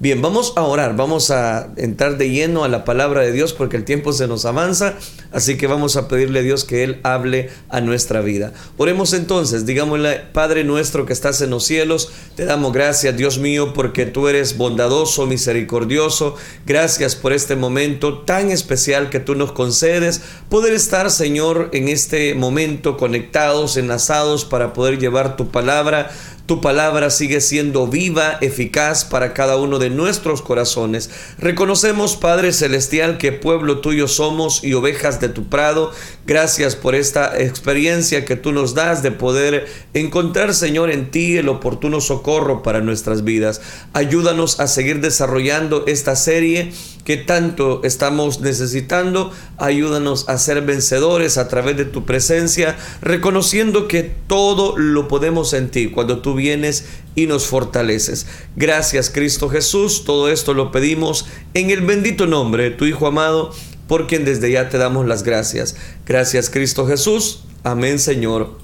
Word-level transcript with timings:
Bien, 0.00 0.22
vamos 0.22 0.52
a 0.54 0.62
orar, 0.62 0.94
vamos 0.94 1.32
a 1.32 1.70
entrar 1.76 2.18
de 2.18 2.30
lleno 2.30 2.62
a 2.62 2.68
la 2.68 2.84
palabra 2.84 3.22
de 3.22 3.32
Dios 3.32 3.52
porque 3.52 3.76
el 3.76 3.84
tiempo 3.84 4.12
se 4.12 4.28
nos 4.28 4.44
avanza, 4.44 4.94
así 5.32 5.56
que 5.56 5.66
vamos 5.66 5.96
a 5.96 6.06
pedirle 6.06 6.38
a 6.38 6.42
Dios 6.42 6.62
que 6.62 6.84
Él 6.84 7.00
hable 7.02 7.50
a 7.68 7.80
nuestra 7.80 8.20
vida. 8.20 8.52
Oremos 8.76 9.12
entonces, 9.12 9.66
digámosle, 9.66 10.20
Padre 10.32 10.62
nuestro 10.62 11.04
que 11.04 11.12
estás 11.12 11.40
en 11.40 11.50
los 11.50 11.64
cielos, 11.64 12.12
te 12.36 12.44
damos 12.44 12.72
gracias, 12.72 13.16
Dios 13.16 13.40
mío, 13.40 13.72
porque 13.74 14.06
tú 14.06 14.28
eres 14.28 14.56
bondadoso, 14.56 15.26
misericordioso. 15.26 16.36
Gracias 16.64 17.16
por 17.16 17.32
este 17.32 17.56
momento 17.56 18.20
tan 18.20 18.52
especial 18.52 19.10
que 19.10 19.18
tú 19.18 19.34
nos 19.34 19.50
concedes, 19.50 20.20
poder 20.48 20.74
estar, 20.74 21.10
Señor, 21.10 21.70
en 21.72 21.88
este 21.88 22.36
momento 22.36 22.96
conectados, 22.96 23.76
enlazados 23.76 24.44
para 24.44 24.74
poder 24.74 25.00
llevar 25.00 25.36
tu 25.36 25.48
palabra 25.48 26.12
tu 26.48 26.62
palabra 26.62 27.10
sigue 27.10 27.42
siendo 27.42 27.88
viva, 27.88 28.38
eficaz 28.40 29.04
para 29.04 29.34
cada 29.34 29.58
uno 29.58 29.78
de 29.78 29.90
nuestros 29.90 30.40
corazones. 30.40 31.10
Reconocemos, 31.38 32.16
Padre 32.16 32.54
Celestial, 32.54 33.18
que 33.18 33.32
pueblo 33.32 33.80
tuyo 33.80 34.08
somos 34.08 34.64
y 34.64 34.72
ovejas 34.72 35.20
de 35.20 35.28
tu 35.28 35.50
prado. 35.50 35.92
Gracias 36.26 36.74
por 36.74 36.94
esta 36.94 37.38
experiencia 37.38 38.24
que 38.24 38.34
tú 38.34 38.52
nos 38.52 38.72
das 38.72 39.02
de 39.02 39.10
poder 39.10 39.66
encontrar, 39.92 40.54
Señor, 40.54 40.90
en 40.90 41.10
ti 41.10 41.36
el 41.36 41.50
oportuno 41.50 42.00
socorro 42.00 42.62
para 42.62 42.80
nuestras 42.80 43.24
vidas. 43.24 43.60
Ayúdanos 43.92 44.58
a 44.58 44.68
seguir 44.68 45.02
desarrollando 45.02 45.84
esta 45.86 46.16
serie 46.16 46.72
que 47.04 47.18
tanto 47.18 47.82
estamos 47.84 48.40
necesitando. 48.40 49.32
Ayúdanos 49.56 50.28
a 50.28 50.38
ser 50.38 50.62
vencedores 50.62 51.36
a 51.36 51.48
través 51.48 51.76
de 51.76 51.84
tu 51.84 52.04
presencia, 52.06 52.76
reconociendo 53.00 53.86
que 53.86 54.02
todo 54.02 54.76
lo 54.78 55.08
podemos 55.08 55.52
en 55.52 55.70
ti 55.70 55.88
cuando 55.90 56.20
tú 56.20 56.37
vienes 56.38 56.86
y 57.14 57.26
nos 57.26 57.46
fortaleces. 57.46 58.26
Gracias 58.56 59.10
Cristo 59.10 59.50
Jesús, 59.50 60.04
todo 60.04 60.30
esto 60.30 60.54
lo 60.54 60.72
pedimos 60.72 61.26
en 61.52 61.68
el 61.68 61.82
bendito 61.82 62.26
nombre 62.26 62.62
de 62.64 62.70
tu 62.70 62.86
Hijo 62.86 63.06
amado, 63.06 63.52
por 63.86 64.06
quien 64.06 64.24
desde 64.24 64.50
ya 64.50 64.70
te 64.70 64.78
damos 64.78 65.06
las 65.06 65.22
gracias. 65.22 65.76
Gracias 66.06 66.48
Cristo 66.48 66.86
Jesús. 66.86 67.44
Amén 67.64 67.98
Señor 67.98 68.56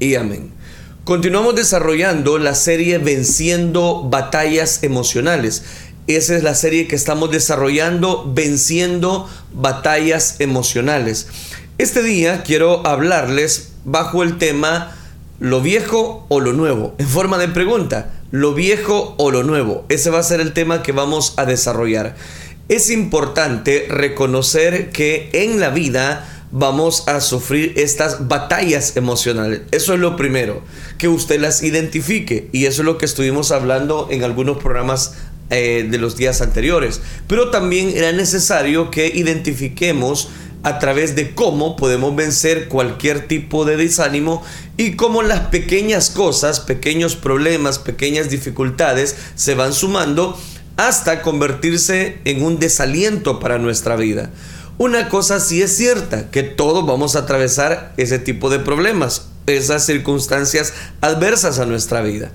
y 0.00 0.16
amén. 0.16 0.50
Continuamos 1.04 1.54
desarrollando 1.54 2.38
la 2.38 2.56
serie 2.56 2.98
Venciendo 2.98 4.02
batallas 4.02 4.82
emocionales. 4.82 5.62
Esa 6.08 6.36
es 6.36 6.42
la 6.42 6.54
serie 6.54 6.88
que 6.88 6.96
estamos 6.96 7.30
desarrollando, 7.30 8.32
venciendo 8.34 9.28
batallas 9.52 10.36
emocionales. 10.40 11.28
Este 11.78 12.02
día 12.02 12.42
quiero 12.42 12.86
hablarles 12.86 13.72
bajo 13.84 14.22
el 14.22 14.38
tema 14.38 14.95
lo 15.38 15.60
viejo 15.60 16.26
o 16.28 16.40
lo 16.40 16.52
nuevo, 16.52 16.94
en 16.98 17.08
forma 17.08 17.38
de 17.38 17.48
pregunta, 17.48 18.12
lo 18.30 18.54
viejo 18.54 19.14
o 19.18 19.30
lo 19.30 19.42
nuevo. 19.42 19.84
Ese 19.88 20.10
va 20.10 20.18
a 20.18 20.22
ser 20.22 20.40
el 20.40 20.52
tema 20.52 20.82
que 20.82 20.92
vamos 20.92 21.34
a 21.36 21.44
desarrollar. 21.44 22.16
Es 22.68 22.90
importante 22.90 23.86
reconocer 23.88 24.90
que 24.90 25.30
en 25.32 25.60
la 25.60 25.70
vida 25.70 26.32
vamos 26.50 27.06
a 27.06 27.20
sufrir 27.20 27.74
estas 27.76 28.28
batallas 28.28 28.96
emocionales. 28.96 29.62
Eso 29.70 29.94
es 29.94 30.00
lo 30.00 30.16
primero, 30.16 30.62
que 30.98 31.08
usted 31.08 31.40
las 31.40 31.62
identifique. 31.62 32.48
Y 32.52 32.66
eso 32.66 32.82
es 32.82 32.86
lo 32.86 32.98
que 32.98 33.04
estuvimos 33.04 33.52
hablando 33.52 34.08
en 34.10 34.24
algunos 34.24 34.58
programas 34.58 35.14
eh, 35.50 35.86
de 35.88 35.98
los 35.98 36.16
días 36.16 36.40
anteriores. 36.40 37.00
Pero 37.28 37.50
también 37.50 37.92
era 37.94 38.10
necesario 38.12 38.90
que 38.90 39.06
identifiquemos 39.06 40.28
a 40.62 40.78
través 40.78 41.14
de 41.14 41.34
cómo 41.34 41.76
podemos 41.76 42.14
vencer 42.16 42.68
cualquier 42.68 43.28
tipo 43.28 43.64
de 43.64 43.76
desánimo 43.76 44.42
y 44.76 44.96
cómo 44.96 45.22
las 45.22 45.40
pequeñas 45.48 46.10
cosas, 46.10 46.60
pequeños 46.60 47.16
problemas, 47.16 47.78
pequeñas 47.78 48.30
dificultades 48.30 49.16
se 49.34 49.54
van 49.54 49.72
sumando 49.72 50.38
hasta 50.76 51.22
convertirse 51.22 52.18
en 52.24 52.42
un 52.42 52.58
desaliento 52.58 53.40
para 53.40 53.58
nuestra 53.58 53.96
vida. 53.96 54.30
Una 54.78 55.08
cosa 55.08 55.40
sí 55.40 55.62
es 55.62 55.74
cierta, 55.74 56.30
que 56.30 56.42
todos 56.42 56.86
vamos 56.86 57.16
a 57.16 57.20
atravesar 57.20 57.94
ese 57.96 58.18
tipo 58.18 58.50
de 58.50 58.58
problemas, 58.58 59.28
esas 59.46 59.86
circunstancias 59.86 60.74
adversas 61.00 61.58
a 61.58 61.66
nuestra 61.66 62.02
vida. 62.02 62.30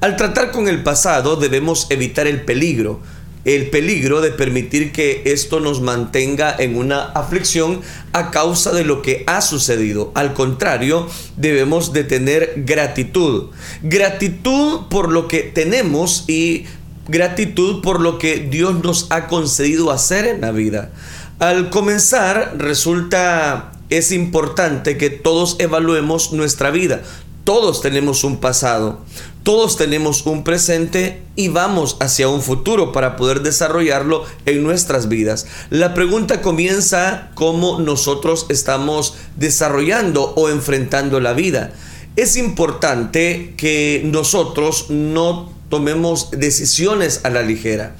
Al 0.00 0.16
tratar 0.16 0.52
con 0.52 0.68
el 0.68 0.82
pasado 0.82 1.36
debemos 1.36 1.86
evitar 1.90 2.26
el 2.26 2.44
peligro, 2.44 3.00
el 3.44 3.70
peligro 3.70 4.20
de 4.20 4.30
permitir 4.30 4.92
que 4.92 5.22
esto 5.26 5.60
nos 5.60 5.80
mantenga 5.80 6.54
en 6.58 6.76
una 6.76 7.02
aflicción 7.02 7.80
a 8.12 8.30
causa 8.30 8.72
de 8.72 8.84
lo 8.84 9.02
que 9.02 9.24
ha 9.26 9.40
sucedido. 9.40 10.12
Al 10.14 10.34
contrario, 10.34 11.08
debemos 11.36 11.92
de 11.92 12.04
tener 12.04 12.52
gratitud. 12.56 13.50
Gratitud 13.82 14.82
por 14.88 15.10
lo 15.10 15.28
que 15.28 15.40
tenemos 15.40 16.24
y 16.28 16.66
gratitud 17.08 17.82
por 17.82 18.00
lo 18.00 18.18
que 18.18 18.36
Dios 18.38 18.82
nos 18.82 19.06
ha 19.10 19.26
concedido 19.26 19.90
hacer 19.90 20.26
en 20.26 20.40
la 20.42 20.52
vida. 20.52 20.92
Al 21.38 21.70
comenzar, 21.70 22.54
resulta 22.58 23.72
es 23.92 24.10
importante 24.10 24.96
que 24.96 25.10
todos 25.10 25.56
evaluemos 25.58 26.32
nuestra 26.32 26.70
vida. 26.70 27.02
Todos 27.44 27.82
tenemos 27.82 28.24
un 28.24 28.38
pasado, 28.38 29.00
todos 29.42 29.76
tenemos 29.76 30.24
un 30.26 30.44
presente 30.44 31.22
y 31.34 31.48
vamos 31.48 31.96
hacia 32.00 32.28
un 32.28 32.42
futuro 32.42 32.92
para 32.92 33.16
poder 33.16 33.42
desarrollarlo 33.42 34.24
en 34.46 34.62
nuestras 34.62 35.08
vidas. 35.08 35.46
La 35.70 35.94
pregunta 35.94 36.40
comienza 36.42 37.30
cómo 37.34 37.80
nosotros 37.80 38.46
estamos 38.50 39.14
desarrollando 39.36 40.32
o 40.36 40.48
enfrentando 40.48 41.18
la 41.18 41.32
vida. 41.32 41.72
Es 42.14 42.36
importante 42.36 43.54
que 43.56 44.02
nosotros 44.04 44.90
no 44.90 45.52
tomemos 45.68 46.30
decisiones 46.30 47.20
a 47.24 47.30
la 47.30 47.42
ligera. 47.42 47.96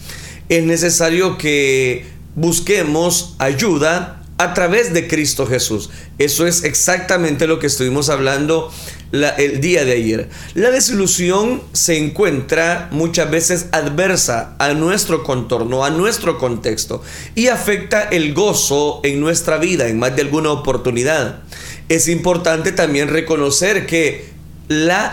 Es 0.48 0.62
necesario 0.64 1.38
que 1.38 2.06
busquemos 2.36 3.34
ayuda 3.38 4.21
a 4.42 4.54
través 4.54 4.92
de 4.92 5.06
Cristo 5.06 5.46
Jesús. 5.46 5.90
Eso 6.18 6.46
es 6.48 6.64
exactamente 6.64 7.46
lo 7.46 7.60
que 7.60 7.68
estuvimos 7.68 8.08
hablando 8.08 8.72
el 9.12 9.60
día 9.60 9.84
de 9.84 9.92
ayer. 9.92 10.28
La 10.54 10.70
desilusión 10.70 11.62
se 11.72 11.96
encuentra 11.96 12.88
muchas 12.90 13.30
veces 13.30 13.66
adversa 13.70 14.56
a 14.58 14.72
nuestro 14.72 15.22
contorno, 15.22 15.84
a 15.84 15.90
nuestro 15.90 16.38
contexto 16.38 17.02
y 17.36 17.48
afecta 17.48 18.02
el 18.02 18.34
gozo 18.34 19.00
en 19.04 19.20
nuestra 19.20 19.58
vida 19.58 19.86
en 19.86 20.00
más 20.00 20.16
de 20.16 20.22
alguna 20.22 20.50
oportunidad. 20.50 21.42
Es 21.88 22.08
importante 22.08 22.72
también 22.72 23.08
reconocer 23.08 23.86
que 23.86 24.32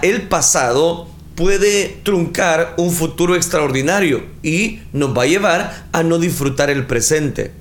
el 0.01 0.21
pasado 0.23 1.07
puede 1.35 1.99
truncar 2.03 2.73
un 2.77 2.91
futuro 2.91 3.35
extraordinario 3.35 4.23
y 4.41 4.79
nos 4.91 5.15
va 5.15 5.23
a 5.23 5.27
llevar 5.27 5.85
a 5.91 6.01
no 6.01 6.17
disfrutar 6.17 6.69
el 6.69 6.87
presente. 6.87 7.51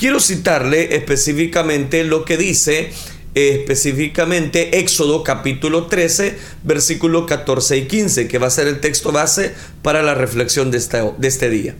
Quiero 0.00 0.18
citarle 0.18 0.96
específicamente 0.96 2.04
lo 2.04 2.24
que 2.24 2.38
dice 2.38 2.90
específicamente 3.34 4.78
Éxodo 4.78 5.22
capítulo 5.22 5.88
13, 5.88 6.38
versículo 6.62 7.26
14 7.26 7.76
y 7.76 7.86
15, 7.86 8.26
que 8.26 8.38
va 8.38 8.46
a 8.46 8.50
ser 8.50 8.66
el 8.66 8.80
texto 8.80 9.12
base 9.12 9.54
para 9.82 10.02
la 10.02 10.14
reflexión 10.14 10.70
de 10.70 10.78
este, 10.78 11.02
de 11.18 11.28
este 11.28 11.50
día. 11.50 11.76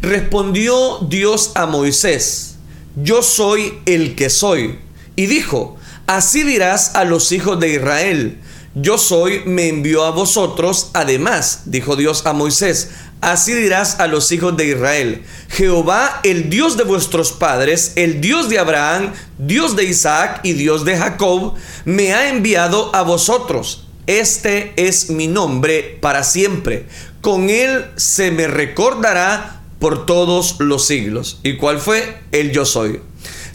Respondió 0.00 1.00
Dios 1.10 1.52
a 1.56 1.66
Moisés, 1.66 2.56
yo 2.96 3.22
soy 3.22 3.74
el 3.84 4.14
que 4.14 4.30
soy. 4.30 4.78
Y 5.14 5.26
dijo, 5.26 5.76
así 6.06 6.44
dirás 6.44 6.94
a 6.94 7.04
los 7.04 7.32
hijos 7.32 7.60
de 7.60 7.74
Israel, 7.74 8.38
yo 8.74 8.96
soy, 8.96 9.42
me 9.44 9.68
envió 9.68 10.04
a 10.04 10.10
vosotros. 10.10 10.90
Además, 10.94 11.62
dijo 11.66 11.96
Dios 11.96 12.24
a 12.26 12.32
Moisés, 12.32 12.90
Así 13.20 13.52
dirás 13.52 13.98
a 13.98 14.06
los 14.06 14.30
hijos 14.30 14.56
de 14.56 14.68
Israel, 14.68 15.24
Jehová, 15.48 16.20
el 16.22 16.50
Dios 16.50 16.76
de 16.76 16.84
vuestros 16.84 17.32
padres, 17.32 17.92
el 17.96 18.20
Dios 18.20 18.48
de 18.48 18.60
Abraham, 18.60 19.12
Dios 19.38 19.74
de 19.74 19.84
Isaac 19.84 20.40
y 20.44 20.52
Dios 20.52 20.84
de 20.84 20.96
Jacob, 20.96 21.54
me 21.84 22.14
ha 22.14 22.28
enviado 22.28 22.94
a 22.94 23.02
vosotros. 23.02 23.88
Este 24.06 24.72
es 24.76 25.10
mi 25.10 25.26
nombre 25.26 25.98
para 26.00 26.22
siempre. 26.22 26.86
Con 27.20 27.50
él 27.50 27.86
se 27.96 28.30
me 28.30 28.46
recordará 28.46 29.62
por 29.80 30.06
todos 30.06 30.56
los 30.60 30.86
siglos. 30.86 31.40
¿Y 31.42 31.56
cuál 31.56 31.78
fue? 31.80 32.18
El 32.30 32.52
yo 32.52 32.64
soy. 32.64 33.00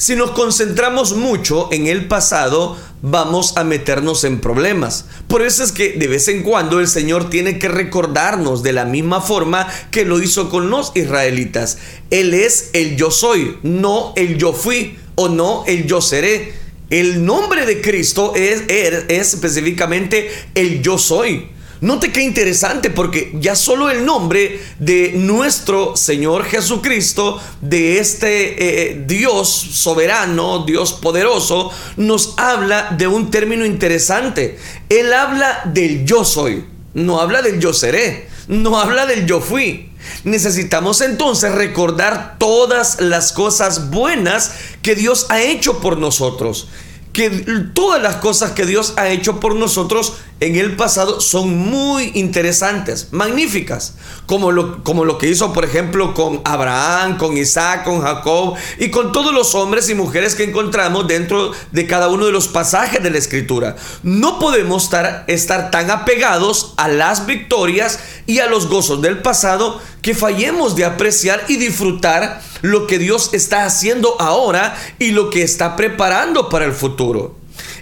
Si 0.03 0.17
nos 0.17 0.31
concentramos 0.31 1.15
mucho 1.15 1.69
en 1.71 1.87
el 1.87 2.09
pasado, 2.09 2.77
vamos 3.01 3.55
a 3.55 3.63
meternos 3.63 4.25
en 4.25 4.41
problemas. 4.41 5.05
Por 5.29 5.41
eso 5.41 5.63
es 5.63 5.71
que 5.71 5.93
de 5.93 6.07
vez 6.09 6.27
en 6.27 6.43
cuando 6.43 6.81
el 6.81 6.89
Señor 6.89 7.29
tiene 7.29 7.57
que 7.57 7.69
recordarnos 7.69 8.63
de 8.63 8.73
la 8.73 8.83
misma 8.83 9.21
forma 9.21 9.65
que 9.91 10.03
lo 10.03 10.21
hizo 10.21 10.49
con 10.49 10.69
los 10.69 10.91
israelitas. 10.93 11.77
Él 12.09 12.33
es 12.33 12.71
el 12.73 12.97
yo 12.97 13.11
soy, 13.11 13.57
no 13.63 14.11
el 14.17 14.37
yo 14.37 14.51
fui 14.51 14.97
o 15.15 15.29
no 15.29 15.63
el 15.67 15.87
yo 15.87 16.01
seré. 16.01 16.51
El 16.89 17.23
nombre 17.23 17.65
de 17.65 17.79
Cristo 17.79 18.33
es, 18.35 18.63
es, 18.67 19.05
es 19.07 19.33
específicamente 19.35 20.29
el 20.53 20.81
yo 20.81 20.97
soy. 20.97 21.47
Note 21.81 22.11
qué 22.11 22.21
interesante 22.21 22.89
porque 22.89 23.31
ya 23.39 23.55
solo 23.55 23.89
el 23.89 24.05
nombre 24.05 24.61
de 24.79 25.13
nuestro 25.15 25.97
Señor 25.97 26.45
Jesucristo, 26.45 27.41
de 27.61 27.99
este 27.99 28.91
eh, 28.91 29.03
Dios 29.05 29.49
soberano, 29.49 30.65
Dios 30.65 30.93
poderoso, 30.93 31.71
nos 31.97 32.35
habla 32.37 32.95
de 32.97 33.07
un 33.07 33.29
término 33.29 33.65
interesante. 33.65 34.57
Él 34.87 35.11
habla 35.11 35.61
del 35.65 36.05
yo 36.05 36.23
soy, 36.23 36.65
no 36.93 37.19
habla 37.19 37.41
del 37.41 37.59
yo 37.59 37.73
seré, 37.73 38.29
no 38.47 38.79
habla 38.79 39.05
del 39.05 39.25
yo 39.25 39.41
fui. 39.41 39.89
Necesitamos 40.23 41.01
entonces 41.01 41.53
recordar 41.53 42.37
todas 42.37 43.01
las 43.01 43.33
cosas 43.33 43.89
buenas 43.89 44.51
que 44.81 44.95
Dios 44.95 45.27
ha 45.29 45.41
hecho 45.41 45.79
por 45.79 45.97
nosotros 45.97 46.67
que 47.13 47.29
todas 47.75 48.01
las 48.01 48.15
cosas 48.15 48.51
que 48.51 48.65
Dios 48.65 48.93
ha 48.97 49.09
hecho 49.09 49.39
por 49.39 49.55
nosotros 49.55 50.13
en 50.39 50.55
el 50.55 50.75
pasado 50.75 51.21
son 51.21 51.55
muy 51.55 52.11
interesantes, 52.15 53.09
magníficas, 53.11 53.93
como 54.25 54.51
lo, 54.51 54.83
como 54.83 55.05
lo 55.05 55.19
que 55.19 55.29
hizo 55.29 55.53
por 55.53 55.63
ejemplo 55.63 56.15
con 56.15 56.41
Abraham, 56.43 57.17
con 57.17 57.37
Isaac, 57.37 57.83
con 57.83 58.01
Jacob 58.01 58.55
y 58.79 58.89
con 58.89 59.11
todos 59.11 59.31
los 59.31 59.53
hombres 59.53 59.89
y 59.89 59.95
mujeres 59.95 60.33
que 60.33 60.43
encontramos 60.43 61.07
dentro 61.07 61.51
de 61.71 61.85
cada 61.85 62.09
uno 62.09 62.25
de 62.25 62.31
los 62.31 62.47
pasajes 62.47 63.01
de 63.01 63.11
la 63.11 63.19
escritura. 63.19 63.75
No 64.01 64.39
podemos 64.39 64.85
estar, 64.85 65.23
estar 65.27 65.69
tan 65.69 65.91
apegados 65.91 66.73
a 66.77 66.87
las 66.87 67.27
victorias 67.27 67.99
y 68.25 68.39
a 68.39 68.47
los 68.47 68.67
gozos 68.67 69.03
del 69.03 69.19
pasado 69.21 69.79
que 70.03 70.13
fallemos 70.13 70.75
de 70.75 70.83
apreciar 70.83 71.45
y 71.47 71.55
disfrutar 71.55 72.41
lo 72.61 72.85
que 72.87 72.99
Dios 72.99 73.29
está 73.33 73.65
haciendo 73.65 74.21
ahora 74.21 74.77
y 74.99 75.11
lo 75.11 75.29
que 75.29 75.41
está 75.41 75.75
preparando 75.77 76.49
para 76.49 76.65
el 76.65 76.73
futuro. 76.73 77.37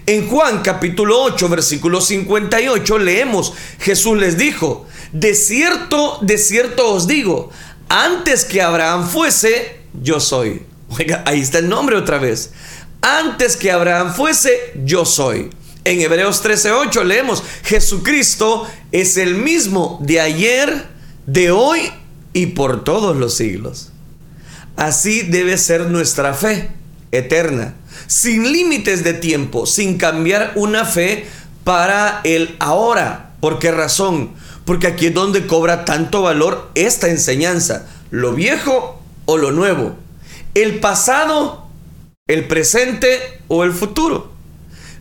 En 0.05 0.29
Juan 0.29 0.61
capítulo 0.61 1.19
8, 1.23 1.49
versículo 1.49 1.99
58 1.99 2.99
leemos, 2.99 3.53
Jesús 3.79 4.17
les 4.17 4.37
dijo, 4.37 4.85
de 5.11 5.33
cierto, 5.33 6.19
de 6.21 6.37
cierto 6.37 6.93
os 6.93 7.07
digo, 7.07 7.49
antes 7.89 8.45
que 8.45 8.61
Abraham 8.61 9.09
fuese, 9.09 9.79
yo 9.99 10.19
soy. 10.19 10.61
Oiga, 10.89 11.23
ahí 11.25 11.41
está 11.41 11.57
el 11.57 11.69
nombre 11.69 11.95
otra 11.95 12.19
vez. 12.19 12.51
Antes 13.01 13.57
que 13.57 13.71
Abraham 13.71 14.13
fuese, 14.13 14.73
yo 14.85 15.05
soy. 15.05 15.49
En 15.85 15.99
Hebreos 15.99 16.43
13:8 16.43 17.03
leemos, 17.03 17.41
Jesucristo 17.63 18.67
es 18.91 19.17
el 19.17 19.33
mismo 19.33 19.97
de 20.01 20.21
ayer, 20.21 20.85
de 21.25 21.49
hoy 21.49 21.91
y 22.33 22.47
por 22.47 22.83
todos 22.83 23.17
los 23.17 23.35
siglos. 23.35 23.91
Así 24.75 25.21
debe 25.21 25.57
ser 25.57 25.87
nuestra 25.87 26.33
fe 26.33 26.71
eterna, 27.11 27.75
sin 28.07 28.51
límites 28.51 29.03
de 29.03 29.13
tiempo, 29.13 29.65
sin 29.65 29.97
cambiar 29.97 30.53
una 30.55 30.85
fe 30.85 31.25
para 31.63 32.21
el 32.23 32.55
ahora. 32.59 33.31
¿Por 33.39 33.59
qué 33.59 33.71
razón? 33.71 34.31
Porque 34.65 34.87
aquí 34.87 35.07
es 35.07 35.13
donde 35.13 35.47
cobra 35.47 35.85
tanto 35.85 36.21
valor 36.21 36.71
esta 36.75 37.09
enseñanza, 37.09 37.87
lo 38.11 38.33
viejo 38.33 39.01
o 39.25 39.37
lo 39.37 39.51
nuevo, 39.51 39.95
el 40.53 40.79
pasado, 40.79 41.67
el 42.27 42.47
presente 42.47 43.41
o 43.47 43.63
el 43.63 43.73
futuro. 43.73 44.30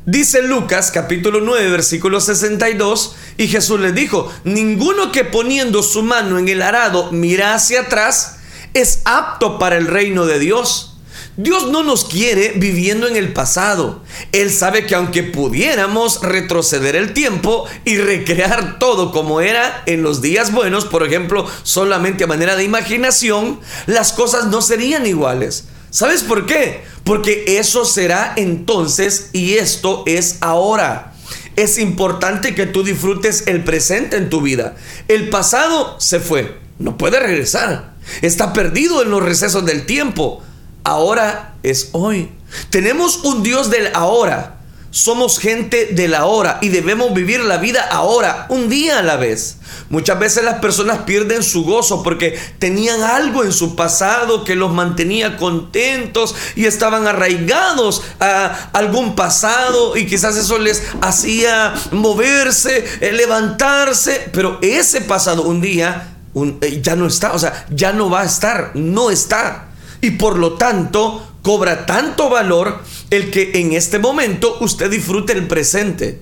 Dice 0.07 0.41
Lucas 0.41 0.91
capítulo 0.91 1.43
9 1.43 1.71
versículo 1.71 2.23
62 2.23 3.17
y 3.37 3.49
Jesús 3.49 3.81
les 3.81 3.95
dijo, 3.95 4.33
ninguno 4.45 5.13
que 5.13 5.25
poniendo 5.25 5.83
su 5.83 6.03
mano 6.03 6.39
en 6.39 6.49
el 6.49 6.63
arado 6.63 7.13
mira 7.13 7.53
hacia 7.53 7.83
atrás 7.83 8.37
es 8.73 9.03
apto 9.05 9.59
para 9.59 9.77
el 9.77 9.87
reino 9.87 10.25
de 10.25 10.39
Dios. 10.39 10.97
Dios 11.37 11.71
no 11.71 11.83
nos 11.83 12.07
quiere 12.07 12.55
viviendo 12.57 13.09
en 13.09 13.17
el 13.17 13.35
pasado. 13.35 14.03
Él 14.33 14.51
sabe 14.51 14.87
que 14.87 14.95
aunque 14.95 15.23
pudiéramos 15.23 16.23
retroceder 16.23 16.97
el 16.97 17.13
tiempo 17.13 17.67
y 17.85 17.99
recrear 17.99 18.79
todo 18.79 19.13
como 19.13 19.43
era 19.43 19.83
en 19.85 20.03
los 20.03 20.23
días 20.23 20.51
buenos, 20.51 20.87
por 20.87 21.07
ejemplo, 21.07 21.47
solamente 21.63 22.25
a 22.25 22.27
manera 22.27 22.57
de 22.57 22.65
imaginación, 22.65 23.61
las 23.87 24.13
cosas 24.13 24.47
no 24.47 24.63
serían 24.63 25.07
iguales. 25.07 25.65
¿Sabes 25.91 26.23
por 26.23 26.47
qué? 26.47 26.83
Porque 27.05 27.59
eso 27.59 27.85
será 27.85 28.33
entonces 28.37 29.31
y 29.33 29.55
esto 29.55 30.05
es 30.07 30.37
ahora. 30.41 31.15
Es 31.57 31.79
importante 31.79 32.55
que 32.55 32.67
tú 32.67 32.85
disfrutes 32.85 33.49
el 33.49 33.65
presente 33.65 34.17
en 34.17 34.31
tu 34.31 34.41
vida. 34.41 34.77
El 35.09 35.29
pasado 35.31 35.99
se 35.99 36.21
fue, 36.21 36.59
no 36.79 36.97
puede 36.97 37.19
regresar. 37.19 37.95
Está 38.23 38.53
perdido 38.53 39.03
en 39.03 39.11
los 39.11 39.23
recesos 39.23 39.67
del 39.67 39.85
tiempo. 39.85 40.43
Ahora 40.85 41.55
es 41.63 41.89
hoy. 41.93 42.31
Tenemos 42.71 43.25
un 43.25 43.43
Dios 43.43 43.71
del 43.71 43.91
ahora. 43.95 44.60
Somos 44.91 45.39
gente 45.39 45.91
de 45.93 46.09
la 46.09 46.25
hora 46.25 46.59
y 46.61 46.69
debemos 46.69 47.15
vivir 47.15 47.41
la 47.45 47.59
vida 47.59 47.87
ahora, 47.91 48.47
un 48.49 48.69
día 48.69 48.99
a 48.99 49.03
la 49.03 49.17
vez. 49.17 49.59
Muchas 49.89 50.19
veces 50.19 50.43
las 50.43 50.59
personas 50.59 50.99
pierden 51.01 51.45
su 51.45 51.65
gozo 51.65 52.03
porque 52.03 52.39
tenían 52.59 53.03
algo 53.03 53.45
en 53.45 53.53
su 53.53 53.77
pasado 53.77 54.45
que 54.45 54.57
los 54.57 54.73
mantenía 54.73 55.37
contentos 55.37 56.35
y 56.57 56.67
estaban 56.67 57.07
arraigados 57.07 58.03
a 58.19 58.71
algún 58.73 59.15
pasado 59.15 59.97
y 59.97 60.07
quizás 60.07 60.37
eso 60.37 60.59
les 60.59 60.83
hacía 61.03 61.73
moverse, 61.93 62.85
eh, 63.01 63.13
levantarse, 63.13 64.29
pero 64.33 64.59
ese 64.61 65.03
pasado 65.03 65.43
un 65.43 65.61
día 65.61 66.17
eh, 66.35 66.81
ya 66.83 66.97
no 66.97 67.07
está, 67.07 67.33
o 67.33 67.39
sea, 67.39 67.67
ya 67.71 67.93
no 67.93 68.11
va 68.11 68.23
a 68.23 68.27
estar, 68.27 68.73
no 68.75 69.11
está. 69.11 69.69
Y 70.01 70.13
por 70.13 70.39
lo 70.39 70.55
tanto, 70.55 71.31
cobra 71.43 71.87
tanto 71.87 72.29
valor 72.29 72.81
el 73.11 73.31
que 73.31 73.53
en 73.55 73.73
este 73.73 73.99
momento 73.99 74.59
usted 74.61 74.91
disfrute 74.91 75.33
el 75.33 75.47
presente. 75.47 76.21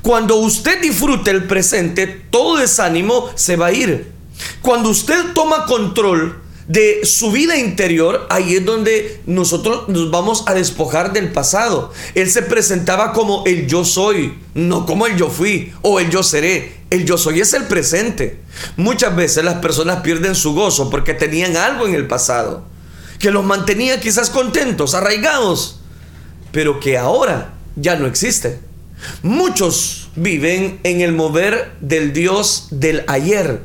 Cuando 0.00 0.36
usted 0.36 0.80
disfrute 0.80 1.30
el 1.30 1.44
presente, 1.44 2.06
todo 2.06 2.56
desánimo 2.56 3.30
se 3.34 3.56
va 3.56 3.66
a 3.66 3.72
ir. 3.72 4.10
Cuando 4.62 4.88
usted 4.88 5.32
toma 5.34 5.66
control 5.66 6.40
de 6.68 7.04
su 7.04 7.32
vida 7.32 7.56
interior, 7.58 8.26
ahí 8.30 8.54
es 8.54 8.64
donde 8.64 9.20
nosotros 9.26 9.88
nos 9.88 10.10
vamos 10.10 10.44
a 10.46 10.54
despojar 10.54 11.12
del 11.12 11.32
pasado. 11.32 11.92
Él 12.14 12.30
se 12.30 12.42
presentaba 12.42 13.12
como 13.12 13.44
el 13.46 13.66
yo 13.66 13.84
soy, 13.84 14.38
no 14.54 14.86
como 14.86 15.06
el 15.06 15.16
yo 15.16 15.28
fui 15.28 15.72
o 15.82 16.00
el 16.00 16.10
yo 16.10 16.22
seré. 16.22 16.80
El 16.90 17.04
yo 17.04 17.18
soy 17.18 17.40
es 17.40 17.52
el 17.54 17.64
presente. 17.64 18.40
Muchas 18.76 19.14
veces 19.16 19.44
las 19.44 19.56
personas 19.56 20.02
pierden 20.02 20.34
su 20.34 20.54
gozo 20.54 20.90
porque 20.90 21.14
tenían 21.14 21.56
algo 21.56 21.86
en 21.86 21.94
el 21.94 22.06
pasado 22.06 22.72
que 23.22 23.30
los 23.30 23.44
mantenía 23.44 24.00
quizás 24.00 24.30
contentos, 24.30 24.94
arraigados, 24.94 25.78
pero 26.52 26.78
que 26.78 26.98
ahora 26.98 27.54
ya 27.76 27.96
no 27.96 28.06
existe. 28.06 28.60
Muchos 29.22 30.10
viven 30.14 30.78
en 30.84 31.00
el 31.00 31.12
mover 31.12 31.72
del 31.80 32.12
Dios 32.12 32.68
del 32.70 33.04
ayer, 33.08 33.60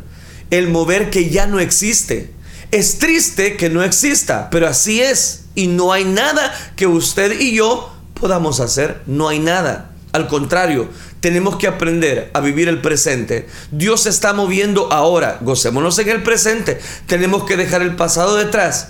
el 0.49 0.69
mover 0.69 1.09
que 1.09 1.29
ya 1.29 1.45
no 1.45 1.59
existe. 1.59 2.31
Es 2.71 2.97
triste 2.99 3.55
que 3.55 3.69
no 3.69 3.83
exista, 3.83 4.49
pero 4.49 4.67
así 4.67 5.01
es. 5.01 5.45
Y 5.55 5.67
no 5.67 5.93
hay 5.93 6.05
nada 6.05 6.53
que 6.75 6.87
usted 6.87 7.39
y 7.39 7.55
yo 7.55 7.93
podamos 8.13 8.59
hacer. 8.59 9.01
No 9.05 9.29
hay 9.29 9.39
nada. 9.39 9.91
Al 10.11 10.27
contrario, 10.27 10.89
tenemos 11.19 11.57
que 11.57 11.67
aprender 11.67 12.31
a 12.33 12.39
vivir 12.39 12.67
el 12.67 12.81
presente. 12.81 13.47
Dios 13.71 14.01
se 14.01 14.09
está 14.09 14.33
moviendo 14.33 14.91
ahora. 14.91 15.37
Gocémonos 15.41 15.99
en 15.99 16.09
el 16.09 16.23
presente. 16.23 16.79
Tenemos 17.05 17.43
que 17.43 17.57
dejar 17.57 17.81
el 17.81 17.95
pasado 17.95 18.35
detrás 18.35 18.89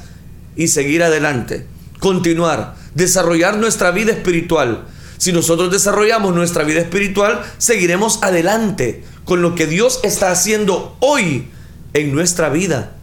y 0.56 0.70
seguir 0.70 1.04
adelante, 1.04 1.66
continuar, 2.00 2.76
desarrollar 2.98 3.58
nuestra 3.58 3.92
vida 3.92 4.12
espiritual. 4.12 4.88
Si 5.20 5.32
nosotros 5.32 5.72
desarrollamos 5.72 6.34
nuestra 6.34 6.64
vida 6.64 6.82
espiritual, 6.82 7.44
seguiremos 7.60 8.24
adelante 8.24 9.04
con 9.24 9.42
lo 9.42 9.54
que 9.54 9.68
Dios 9.68 10.00
está 10.04 10.32
haciendo 10.32 10.98
hoy 11.00 11.48
en 11.94 12.12
nuestra 12.14 12.50
vida. 12.50 12.94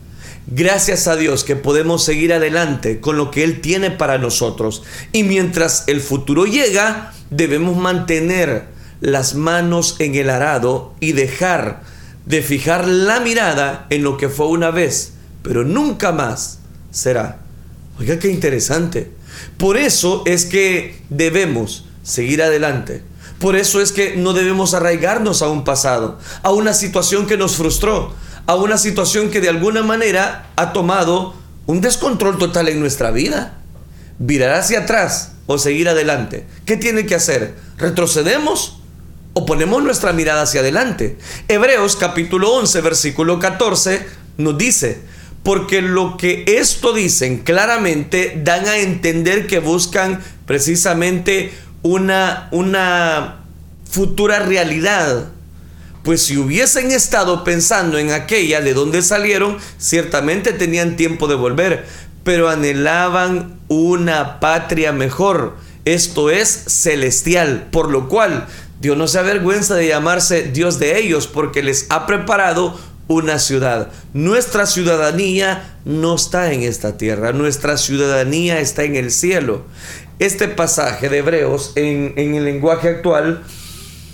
Gracias 0.49 1.07
a 1.07 1.17
Dios 1.17 1.45
que 1.45 1.55
podemos 1.55 2.05
seguir 2.05 2.33
adelante 2.33 3.01
con 3.01 3.17
lo 3.17 3.31
que 3.31 3.45
Él 3.45 3.61
tiene 3.61 3.93
para 3.93 4.19
nosotros. 4.19 4.83
Y 5.13 5.23
mientras 5.23 5.85
el 5.87 6.01
futuro 6.01 6.45
llega, 6.45 7.13
debemos 7.31 7.77
mantener 7.77 8.67
las 9.01 9.37
manos 9.37 9.97
en 10.01 10.17
el 10.17 10.29
arado 10.29 10.95
y 10.99 11.13
dejar 11.13 11.83
de 12.27 12.43
fijar 12.43 12.89
la 12.89 13.21
mirada 13.21 13.87
en 13.91 14.03
lo 14.03 14.17
que 14.17 14.29
fue 14.29 14.47
una 14.49 14.71
vez, 14.71 15.13
pero 15.43 15.63
nunca 15.63 16.11
más 16.11 16.59
será. 16.91 17.39
Oiga, 17.99 18.19
qué 18.19 18.29
interesante. 18.29 19.24
Por 19.57 19.77
eso 19.77 20.23
es 20.27 20.45
que 20.45 21.03
debemos 21.11 21.87
seguir 22.03 22.43
adelante. 22.43 23.03
Por 23.39 23.57
eso 23.57 23.81
es 23.81 23.93
que 23.93 24.17
no 24.17 24.33
debemos 24.33 24.75
arraigarnos 24.75 25.43
a 25.43 25.49
un 25.49 25.65
pasado, 25.65 26.19
a 26.43 26.51
una 26.51 26.73
situación 26.73 27.27
que 27.27 27.37
nos 27.37 27.57
frustró, 27.57 28.15
a 28.47 28.55
una 28.55 28.79
situación 28.79 29.31
que 29.31 29.41
de 29.41 29.49
alguna 29.49 29.83
manera 29.83 30.51
ha 30.57 30.73
tomado 30.73 31.35
un 31.67 31.81
descontrol 31.81 32.39
total 32.39 32.69
en 32.69 32.81
nuestra 32.81 33.11
vida. 33.11 33.59
Virar 34.19 34.55
hacia 34.55 34.81
atrás 34.81 35.33
o 35.47 35.59
seguir 35.59 35.89
adelante. 35.89 36.47
¿Qué 36.65 36.77
tiene 36.77 37.07
que 37.07 37.15
hacer? 37.15 37.57
¿Retrocedemos 37.79 38.81
o 39.33 39.45
ponemos 39.45 39.83
nuestra 39.83 40.13
mirada 40.13 40.43
hacia 40.43 40.61
adelante? 40.61 41.19
Hebreos 41.49 41.97
capítulo 41.97 42.53
11, 42.53 42.81
versículo 42.81 43.39
14 43.39 44.07
nos 44.37 44.59
dice, 44.59 45.03
porque 45.45 45.83
lo 45.83 46.17
que 46.17 46.45
esto 46.47 46.93
dicen 46.95 47.39
claramente 47.39 48.41
dan 48.43 48.67
a 48.67 48.79
entender 48.79 49.47
que 49.47 49.61
buscan 49.61 50.21
precisamente 50.47 51.53
una, 51.83 52.49
una 52.51 53.45
futura 53.89 54.41
realidad. 54.41 55.29
Pues 56.03 56.23
si 56.23 56.37
hubiesen 56.39 56.91
estado 56.91 57.45
pensando 57.45 57.99
en 57.99 58.11
aquella 58.11 58.61
de 58.61 58.75
donde 58.75 59.03
salieron, 59.03 59.59
ciertamente 59.79 60.53
tenían 60.53 60.97
tiempo 60.97 61.29
de 61.29 61.35
volver, 61.35 61.87
pero 62.25 62.49
anhelaban 62.49 63.61
una 63.69 64.41
patria 64.41 64.93
mejor, 64.93 65.57
esto 65.85 66.31
es 66.31 66.49
celestial, 66.49 67.69
por 67.71 67.91
lo 67.91 68.09
cual 68.09 68.47
Dios 68.81 68.97
no 68.97 69.09
se 69.09 69.19
avergüenza 69.19 69.75
de 69.75 69.89
llamarse 69.89 70.43
Dios 70.43 70.79
de 70.79 70.99
ellos, 70.99 71.27
porque 71.27 71.63
les 71.63 71.87
ha 71.91 72.07
preparado 72.07 72.79
una 73.09 73.39
ciudad. 73.39 73.91
Nuestra 74.13 74.67
ciudadanía 74.67 75.77
no 75.85 76.15
está 76.15 76.53
en 76.53 76.63
esta 76.63 76.97
tierra, 76.97 77.33
nuestra 77.33 77.77
ciudadanía 77.77 78.61
está 78.61 78.85
en 78.85 78.97
el 78.97 79.11
cielo. 79.11 79.65
Este 80.19 80.49
pasaje 80.49 81.09
de 81.09 81.19
Hebreos 81.19 81.73
en, 81.75 82.15
el 82.17 82.45
lenguaje 82.45 82.89
actual 82.89 83.43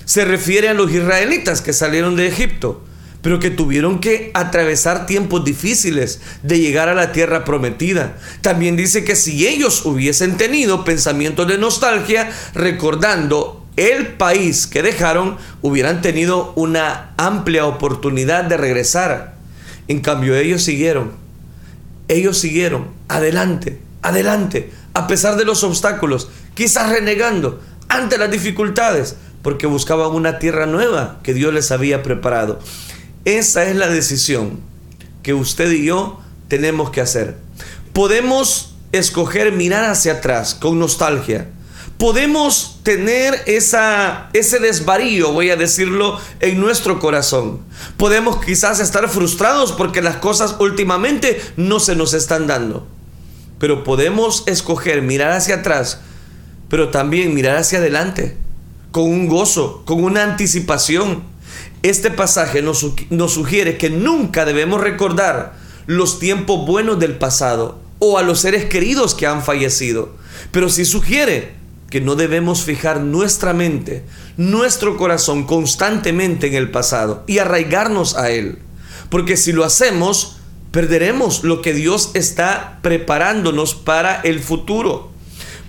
se 0.04 0.24
refiere 0.24 0.68
a 0.68 0.74
los 0.74 0.90
israelitas 0.90 1.60
que 1.60 1.72
salieron 1.72 2.16
de 2.16 2.26
Egipto 2.26 2.84
pero 3.22 3.38
que 3.38 3.50
tuvieron 3.50 4.00
que 4.00 4.30
atravesar 4.32 5.04
tiempos 5.04 5.44
difíciles 5.44 6.20
de 6.42 6.58
llegar 6.58 6.88
a 6.88 6.94
la 6.94 7.12
tierra 7.12 7.44
prometida. 7.44 8.16
También 8.40 8.76
dice 8.76 9.04
que 9.04 9.14
si 9.14 9.46
ellos 9.46 9.84
hubiesen 9.84 10.38
tenido 10.38 10.84
pensamientos 10.84 11.46
de 11.46 11.58
nostalgia, 11.58 12.30
recordando 12.54 13.59
el 13.80 14.08
país 14.08 14.66
que 14.66 14.82
dejaron, 14.82 15.38
hubieran 15.62 16.02
tenido 16.02 16.52
una 16.54 17.14
amplia 17.16 17.66
oportunidad 17.66 18.44
de 18.44 18.56
regresar. 18.56 19.36
En 19.88 20.00
cambio, 20.00 20.36
ellos 20.36 20.62
siguieron. 20.62 21.12
Ellos 22.08 22.38
siguieron 22.38 22.88
adelante, 23.08 23.80
adelante, 24.02 24.70
a 24.94 25.06
pesar 25.06 25.36
de 25.36 25.44
los 25.44 25.64
obstáculos, 25.64 26.28
quizás 26.54 26.90
renegando 26.90 27.60
ante 27.88 28.18
las 28.18 28.30
dificultades, 28.30 29.16
porque 29.42 29.66
buscaban 29.66 30.12
una 30.12 30.38
tierra 30.38 30.66
nueva 30.66 31.18
que 31.22 31.34
Dios 31.34 31.54
les 31.54 31.70
había 31.70 32.02
preparado. 32.02 32.58
Esa 33.24 33.64
es 33.64 33.76
la 33.76 33.88
decisión 33.88 34.60
que 35.22 35.34
usted 35.34 35.70
y 35.70 35.86
yo 35.86 36.20
tenemos 36.48 36.90
que 36.90 37.00
hacer. 37.00 37.36
Podemos 37.92 38.74
escoger 38.92 39.52
mirar 39.52 39.84
hacia 39.84 40.14
atrás 40.14 40.54
con 40.54 40.78
nostalgia. 40.78 41.48
Podemos 42.00 42.80
tener 42.82 43.42
ese 43.46 44.58
desvarío, 44.58 45.32
voy 45.32 45.50
a 45.50 45.56
decirlo, 45.56 46.18
en 46.40 46.58
nuestro 46.58 46.98
corazón. 46.98 47.60
Podemos 47.96 48.44
quizás 48.44 48.80
estar 48.80 49.08
frustrados 49.08 49.72
porque 49.72 50.02
las 50.02 50.16
cosas 50.16 50.56
últimamente 50.58 51.40
no 51.56 51.78
se 51.78 51.94
nos 51.94 52.14
están 52.14 52.46
dando. 52.46 52.86
Pero 53.58 53.84
podemos 53.84 54.44
escoger 54.46 55.02
mirar 55.02 55.32
hacia 55.32 55.56
atrás, 55.56 56.00
pero 56.68 56.88
también 56.88 57.34
mirar 57.34 57.58
hacia 57.58 57.78
adelante, 57.78 58.36
con 58.90 59.04
un 59.04 59.28
gozo, 59.28 59.82
con 59.84 60.02
una 60.02 60.24
anticipación 60.24 61.22
este 61.82 62.10
pasaje 62.10 62.62
nos, 62.62 62.78
sugiere 63.32 63.78
que 63.78 63.88
nunca 63.90 64.44
debemos 64.44 64.80
recordar 64.80 65.54
los 65.86 66.18
tiempos 66.18 66.66
buenos 66.66 66.98
del 66.98 67.16
pasado 67.16 67.78
o 67.98 68.18
a 68.18 68.22
los 68.22 68.40
seres 68.40 68.66
queridos 68.66 69.14
que 69.14 69.26
han 69.26 69.42
fallecido, 69.42 70.10
pero 70.52 70.68
sí 70.68 70.84
sugiere 70.84 71.59
que 71.90 72.00
no 72.00 72.14
debemos 72.14 72.62
fijar 72.62 73.00
nuestra 73.00 73.52
mente, 73.52 74.04
nuestro 74.36 74.96
corazón 74.96 75.44
constantemente 75.44 76.46
en 76.46 76.54
el 76.54 76.70
pasado 76.70 77.24
y 77.26 77.38
arraigarnos 77.38 78.16
a 78.16 78.30
él, 78.30 78.58
porque 79.10 79.36
si 79.36 79.52
lo 79.52 79.64
hacemos, 79.64 80.36
perderemos 80.70 81.42
lo 81.42 81.62
que 81.62 81.74
Dios 81.74 82.12
está 82.14 82.78
preparándonos 82.80 83.74
para 83.74 84.20
el 84.20 84.40
futuro. 84.40 85.10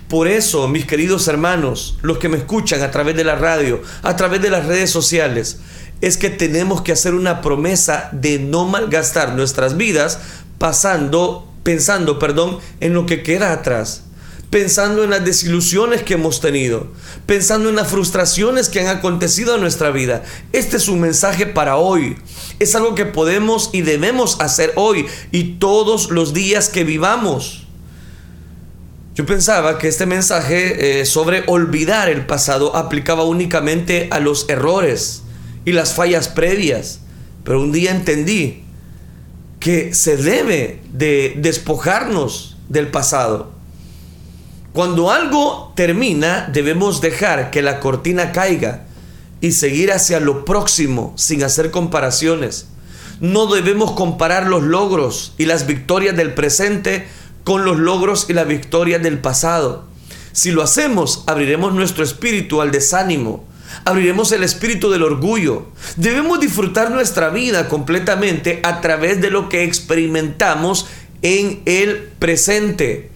Por 0.08 0.28
eso, 0.28 0.68
mis 0.68 0.86
queridos 0.86 1.26
hermanos, 1.26 1.98
los 2.02 2.18
que 2.18 2.28
me 2.28 2.36
escuchan 2.36 2.82
a 2.82 2.90
través 2.90 3.16
de 3.16 3.24
la 3.24 3.34
radio, 3.34 3.82
a 4.02 4.14
través 4.14 4.40
de 4.42 4.50
las 4.50 4.66
redes 4.66 4.90
sociales, 4.90 5.58
es 6.02 6.16
que 6.18 6.30
tenemos 6.30 6.82
que 6.82 6.92
hacer 6.92 7.14
una 7.14 7.40
promesa 7.40 8.10
de 8.12 8.38
no 8.38 8.66
malgastar 8.66 9.34
nuestras 9.34 9.76
vidas 9.76 10.18
pasando, 10.58 11.48
pensando, 11.62 12.18
perdón, 12.18 12.58
en 12.80 12.92
lo 12.92 13.06
que 13.06 13.22
queda 13.22 13.52
atrás, 13.52 14.04
pensando 14.52 15.02
en 15.02 15.08
las 15.08 15.24
desilusiones 15.24 16.02
que 16.02 16.12
hemos 16.12 16.42
tenido, 16.42 16.88
pensando 17.24 17.70
en 17.70 17.76
las 17.76 17.88
frustraciones 17.88 18.68
que 18.68 18.80
han 18.80 18.94
acontecido 18.94 19.54
en 19.54 19.62
nuestra 19.62 19.90
vida. 19.90 20.24
Este 20.52 20.76
es 20.76 20.88
un 20.88 21.00
mensaje 21.00 21.46
para 21.46 21.76
hoy. 21.76 22.18
Es 22.58 22.74
algo 22.74 22.94
que 22.94 23.06
podemos 23.06 23.70
y 23.72 23.80
debemos 23.80 24.38
hacer 24.42 24.74
hoy 24.76 25.06
y 25.30 25.54
todos 25.54 26.10
los 26.10 26.34
días 26.34 26.68
que 26.68 26.84
vivamos. 26.84 27.66
Yo 29.14 29.24
pensaba 29.24 29.78
que 29.78 29.88
este 29.88 30.04
mensaje 30.04 31.00
eh, 31.00 31.06
sobre 31.06 31.44
olvidar 31.46 32.10
el 32.10 32.26
pasado 32.26 32.76
aplicaba 32.76 33.24
únicamente 33.24 34.08
a 34.10 34.20
los 34.20 34.50
errores, 34.50 35.22
y 35.64 35.72
las 35.72 35.94
fallas 35.94 36.28
previas. 36.28 37.00
Pero 37.42 37.62
un 37.62 37.72
día 37.72 37.90
entendí 37.90 38.64
que 39.60 39.94
se 39.94 40.18
debe 40.18 40.82
de 40.92 41.34
despojarnos 41.36 42.58
del 42.68 42.88
pasado. 42.88 43.61
Cuando 44.72 45.10
algo 45.10 45.72
termina, 45.76 46.48
debemos 46.50 47.02
dejar 47.02 47.50
que 47.50 47.60
la 47.60 47.78
cortina 47.78 48.32
caiga 48.32 48.84
y 49.42 49.52
seguir 49.52 49.92
hacia 49.92 50.18
lo 50.18 50.46
próximo 50.46 51.12
sin 51.16 51.44
hacer 51.44 51.70
comparaciones. 51.70 52.68
No 53.20 53.46
debemos 53.46 53.92
comparar 53.92 54.46
los 54.46 54.62
logros 54.62 55.34
y 55.36 55.44
las 55.44 55.66
victorias 55.66 56.16
del 56.16 56.32
presente 56.32 57.06
con 57.44 57.64
los 57.66 57.78
logros 57.78 58.26
y 58.30 58.32
las 58.32 58.48
victorias 58.48 59.02
del 59.02 59.18
pasado. 59.18 59.84
Si 60.32 60.50
lo 60.52 60.62
hacemos, 60.62 61.24
abriremos 61.26 61.74
nuestro 61.74 62.02
espíritu 62.02 62.62
al 62.62 62.70
desánimo, 62.70 63.44
abriremos 63.84 64.32
el 64.32 64.42
espíritu 64.42 64.90
del 64.90 65.02
orgullo. 65.02 65.66
Debemos 65.96 66.40
disfrutar 66.40 66.90
nuestra 66.90 67.28
vida 67.28 67.68
completamente 67.68 68.60
a 68.62 68.80
través 68.80 69.20
de 69.20 69.30
lo 69.30 69.50
que 69.50 69.64
experimentamos 69.64 70.86
en 71.20 71.60
el 71.66 72.10
presente. 72.18 73.11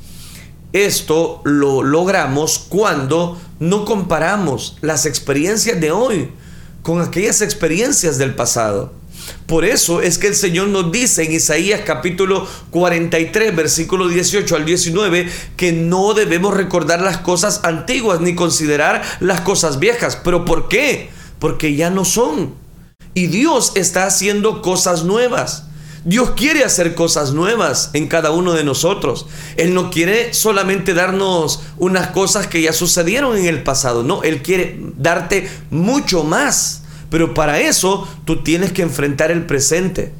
Esto 0.85 1.40
lo 1.45 1.83
logramos 1.83 2.59
cuando 2.59 3.40
no 3.61 3.87
comparamos 3.87 4.76
las 4.83 5.06
experiencias 5.06 5.80
de 5.80 5.90
hoy 5.90 6.30
con 6.83 7.00
aquellas 7.00 7.40
experiencias 7.40 8.18
del 8.18 8.35
pasado. 8.35 8.92
Por 9.47 9.64
eso 9.64 10.02
es 10.02 10.18
que 10.18 10.26
el 10.26 10.35
Señor 10.35 10.68
nos 10.68 10.92
dice 10.92 11.25
en 11.25 11.33
Isaías 11.33 11.80
capítulo 11.87 12.47
43, 12.73 13.56
versículo 13.56 14.06
18 14.06 14.54
al 14.54 14.66
19, 14.66 15.30
que 15.56 15.73
no 15.73 16.12
debemos 16.12 16.52
recordar 16.52 17.00
las 17.00 17.16
cosas 17.16 17.61
antiguas 17.64 18.21
ni 18.21 18.35
considerar 18.35 19.02
las 19.21 19.40
cosas 19.40 19.78
viejas. 19.78 20.16
¿Pero 20.16 20.45
por 20.45 20.68
qué? 20.68 21.09
Porque 21.38 21.75
ya 21.75 21.88
no 21.88 22.04
son. 22.04 22.54
Y 23.14 23.28
Dios 23.28 23.73
está 23.76 24.04
haciendo 24.04 24.61
cosas 24.61 25.04
nuevas. 25.04 25.68
Dios 26.07 26.35
quiere 26.37 26.63
hacer 26.63 26.95
cosas 26.95 27.33
nuevas 27.33 27.91
en 27.93 28.07
cada 28.07 28.31
uno 28.31 28.53
de 28.53 28.63
nosotros. 28.63 29.27
Él 29.57 29.75
no 29.75 29.91
quiere 29.91 30.33
solamente 30.35 30.95
darnos 30.95 31.63
unas 31.79 32.07
cosas 32.11 32.47
que 32.47 32.63
ya 32.63 32.73
sucedieron 32.73 33.37
en 33.37 33.47
el 33.47 33.65
pasado, 33.65 34.05
no, 34.05 34.23
Él 34.23 34.41
quiere 34.41 34.79
darte 34.97 35.51
mucho 35.71 36.23
más. 36.23 36.83
Pero 37.11 37.35
para 37.35 37.59
eso 37.59 38.07
tú 38.25 38.45
tienes 38.45 38.71
que 38.71 38.83
enfrentar 38.83 39.33
el 39.33 39.47
presente. 39.47 40.13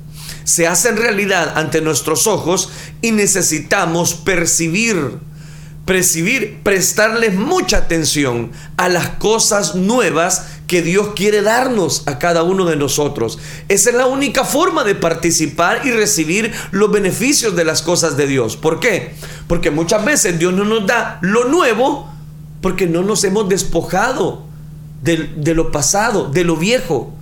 Se 0.43 0.67
hace 0.67 0.89
en 0.89 0.97
realidad 0.97 1.53
ante 1.57 1.81
nuestros 1.81 2.27
ojos 2.27 2.69
y 3.01 3.13
necesitamos 3.13 4.15
percibir, 4.15 5.19
percibir, 5.85 6.63
prestarles 6.65 7.35
mucha 7.35 7.77
atención 7.77 8.51
a 8.77 8.89
las 8.89 9.11
cosas 9.11 9.77
nuevas 9.77 10.47
que 10.67 10.83
Dios 10.83 11.11
quiere 11.15 11.43
darnos 11.43 12.03
a 12.07 12.19
cada 12.19 12.43
uno 12.43 12.65
de 12.65 12.77
nosotros. 12.77 13.39
Esa 13.69 13.91
es 13.91 13.97
la 13.97 14.07
única 14.07 14.45
forma 14.45 14.85
de 14.85 14.95
participar 14.95 15.87
y 15.87 15.91
recibir 15.93 16.53
los 16.73 16.91
beneficios 16.91 17.55
de 17.55 17.65
las 17.65 17.83
cosas 17.83 18.17
de 18.17 18.27
Dios. 18.27 18.57
¿Por 18.57 18.81
qué? 18.81 19.15
Porque 19.47 19.71
muchas 19.71 20.05
veces 20.05 20.39
Dios 20.39 20.53
no 20.53 20.65
nos 20.65 20.87
da 20.87 21.19
lo 21.23 21.45
nuevo 21.45 22.09
porque 22.61 22.87
no 22.87 23.03
nos 23.03 23.23
hemos 23.25 23.49
despojado 23.49 24.45
de, 25.03 25.55
lo 25.55 25.71
pasado, 25.71 26.29
de 26.29 26.45
lo 26.45 26.57
viejo. 26.57 27.13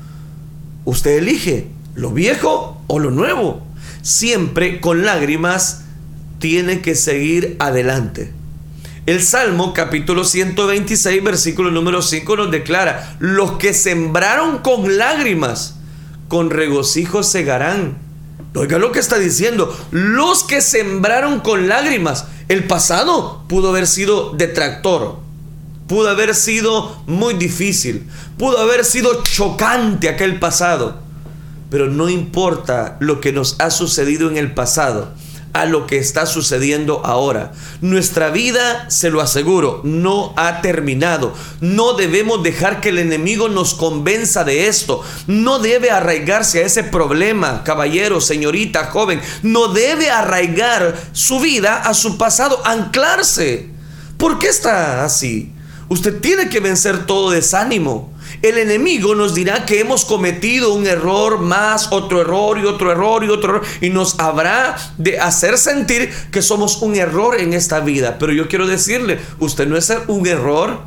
Usted 0.84 1.18
elige 1.18 1.68
lo 1.94 2.10
viejo 2.10 2.80
o 2.86 2.98
lo 2.98 3.10
nuevo. 3.10 3.62
Siempre 4.02 4.80
con 4.80 5.04
lágrimas 5.04 5.82
tiene 6.38 6.80
que 6.80 6.94
seguir 6.94 7.56
adelante. 7.58 8.32
El 9.06 9.20
Salmo 9.20 9.74
capítulo 9.74 10.24
126 10.24 11.22
versículo 11.22 11.70
número 11.70 12.00
5 12.00 12.36
nos 12.38 12.50
declara, 12.50 13.16
los 13.18 13.58
que 13.58 13.74
sembraron 13.74 14.60
con 14.60 14.96
lágrimas, 14.96 15.74
con 16.28 16.48
regocijo 16.48 17.22
segarán. 17.22 17.98
Oiga 18.54 18.78
lo 18.78 18.92
que 18.92 19.00
está 19.00 19.18
diciendo, 19.18 19.76
los 19.90 20.42
que 20.44 20.62
sembraron 20.62 21.40
con 21.40 21.68
lágrimas, 21.68 22.28
el 22.48 22.64
pasado 22.64 23.44
pudo 23.46 23.68
haber 23.68 23.86
sido 23.86 24.30
detractor, 24.30 25.22
Pudo 25.86 26.08
haber 26.08 26.34
sido 26.34 27.02
muy 27.06 27.34
difícil, 27.34 28.08
pudo 28.38 28.58
haber 28.58 28.86
sido 28.86 29.22
chocante 29.22 30.08
aquel 30.08 30.38
pasado, 30.38 30.96
pero 31.70 31.90
no 31.90 32.08
importa 32.08 32.96
lo 33.00 33.20
que 33.20 33.32
nos 33.32 33.60
ha 33.60 33.70
sucedido 33.70 34.30
en 34.30 34.38
el 34.38 34.54
pasado 34.54 35.12
a 35.54 35.64
lo 35.66 35.86
que 35.86 35.98
está 35.98 36.26
sucediendo 36.26 37.00
ahora. 37.06 37.52
Nuestra 37.80 38.30
vida, 38.30 38.90
se 38.90 39.08
lo 39.08 39.20
aseguro, 39.20 39.80
no 39.84 40.34
ha 40.36 40.60
terminado. 40.60 41.32
No 41.60 41.94
debemos 41.94 42.42
dejar 42.42 42.80
que 42.80 42.90
el 42.90 42.98
enemigo 42.98 43.48
nos 43.48 43.74
convenza 43.74 44.44
de 44.44 44.66
esto. 44.66 45.02
No 45.26 45.60
debe 45.60 45.90
arraigarse 45.90 46.62
a 46.62 46.66
ese 46.66 46.82
problema, 46.82 47.62
caballero, 47.64 48.20
señorita, 48.20 48.86
joven. 48.86 49.20
No 49.42 49.68
debe 49.68 50.10
arraigar 50.10 51.00
su 51.12 51.38
vida 51.38 51.76
a 51.76 51.94
su 51.94 52.18
pasado, 52.18 52.60
anclarse. 52.64 53.70
¿Por 54.18 54.38
qué 54.38 54.48
está 54.48 55.04
así? 55.04 55.52
Usted 55.88 56.20
tiene 56.20 56.48
que 56.48 56.60
vencer 56.60 57.06
todo 57.06 57.30
desánimo. 57.30 58.13
El 58.44 58.58
enemigo 58.58 59.14
nos 59.14 59.34
dirá 59.34 59.64
que 59.64 59.80
hemos 59.80 60.04
cometido 60.04 60.74
un 60.74 60.86
error 60.86 61.38
más, 61.38 61.90
otro 61.92 62.20
error 62.20 62.58
y 62.58 62.66
otro 62.66 62.92
error 62.92 63.24
y 63.24 63.30
otro 63.30 63.56
error, 63.56 63.66
y 63.80 63.88
nos 63.88 64.20
habrá 64.20 64.76
de 64.98 65.18
hacer 65.18 65.56
sentir 65.56 66.12
que 66.30 66.42
somos 66.42 66.82
un 66.82 66.94
error 66.94 67.40
en 67.40 67.54
esta 67.54 67.80
vida. 67.80 68.18
Pero 68.18 68.34
yo 68.34 68.46
quiero 68.46 68.66
decirle, 68.66 69.18
usted 69.38 69.66
no 69.66 69.78
es 69.78 69.90
un 70.08 70.26
error, 70.26 70.82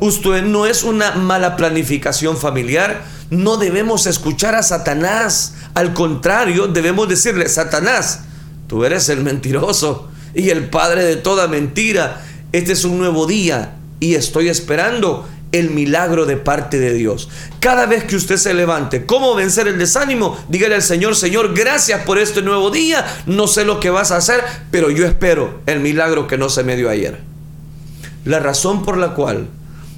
usted 0.00 0.44
no 0.44 0.64
es 0.64 0.82
una 0.82 1.12
mala 1.12 1.56
planificación 1.56 2.38
familiar, 2.38 3.04
no 3.28 3.58
debemos 3.58 4.06
escuchar 4.06 4.54
a 4.54 4.62
Satanás, 4.62 5.56
al 5.74 5.92
contrario, 5.92 6.68
debemos 6.68 7.06
decirle, 7.06 7.50
Satanás, 7.50 8.20
tú 8.66 8.82
eres 8.82 9.10
el 9.10 9.22
mentiroso 9.22 10.08
y 10.34 10.48
el 10.48 10.70
padre 10.70 11.04
de 11.04 11.16
toda 11.16 11.48
mentira, 11.48 12.22
este 12.52 12.72
es 12.72 12.84
un 12.84 12.96
nuevo 12.96 13.26
día 13.26 13.76
y 14.00 14.14
estoy 14.14 14.48
esperando 14.48 15.28
el 15.54 15.70
milagro 15.70 16.26
de 16.26 16.36
parte 16.36 16.80
de 16.80 16.92
Dios. 16.92 17.28
Cada 17.60 17.86
vez 17.86 18.02
que 18.02 18.16
usted 18.16 18.38
se 18.38 18.54
levante, 18.54 19.06
¿cómo 19.06 19.36
vencer 19.36 19.68
el 19.68 19.78
desánimo? 19.78 20.36
Dígale 20.48 20.74
al 20.74 20.82
Señor, 20.82 21.14
Señor, 21.14 21.54
gracias 21.54 22.02
por 22.02 22.18
este 22.18 22.42
nuevo 22.42 22.72
día. 22.72 23.06
No 23.26 23.46
sé 23.46 23.64
lo 23.64 23.78
que 23.78 23.90
vas 23.90 24.10
a 24.10 24.16
hacer, 24.16 24.42
pero 24.72 24.90
yo 24.90 25.06
espero 25.06 25.60
el 25.66 25.78
milagro 25.78 26.26
que 26.26 26.36
no 26.36 26.48
se 26.48 26.64
me 26.64 26.76
dio 26.76 26.90
ayer. 26.90 27.20
La 28.24 28.40
razón 28.40 28.84
por 28.84 28.96
la 28.96 29.14
cual 29.14 29.46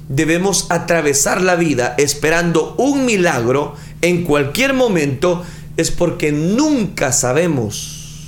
debemos 0.09 0.67
atravesar 0.69 1.41
la 1.41 1.55
vida 1.55 1.95
esperando 1.97 2.75
un 2.77 3.05
milagro 3.05 3.75
en 4.01 4.25
cualquier 4.25 4.75
momento 4.75 5.43
es 5.75 5.89
porque 5.89 6.31
nunca 6.31 7.11
sabemos 7.11 8.21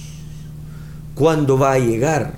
cuándo 1.14 1.60
va 1.60 1.74
a 1.74 1.80
llegar 1.80 2.34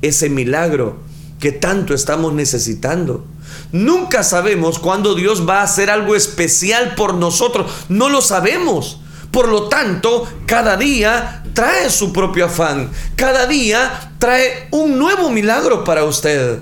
ese 0.00 0.30
milagro 0.30 0.98
que 1.40 1.52
tanto 1.52 1.92
estamos 1.92 2.32
necesitando. 2.32 3.26
Nunca 3.72 4.22
sabemos 4.22 4.78
cuándo 4.78 5.14
Dios 5.14 5.48
va 5.48 5.60
a 5.60 5.64
hacer 5.64 5.90
algo 5.90 6.16
especial 6.16 6.94
por 6.94 7.14
nosotros. 7.14 7.70
No 7.88 8.08
lo 8.08 8.20
sabemos. 8.20 9.00
Por 9.30 9.48
lo 9.48 9.68
tanto, 9.68 10.26
cada 10.46 10.76
día 10.76 11.44
trae 11.54 11.88
su 11.90 12.12
propio 12.12 12.46
afán. 12.46 12.90
Cada 13.14 13.46
día 13.46 14.12
trae 14.18 14.68
un 14.72 14.98
nuevo 14.98 15.30
milagro 15.30 15.84
para 15.84 16.04
usted. 16.04 16.60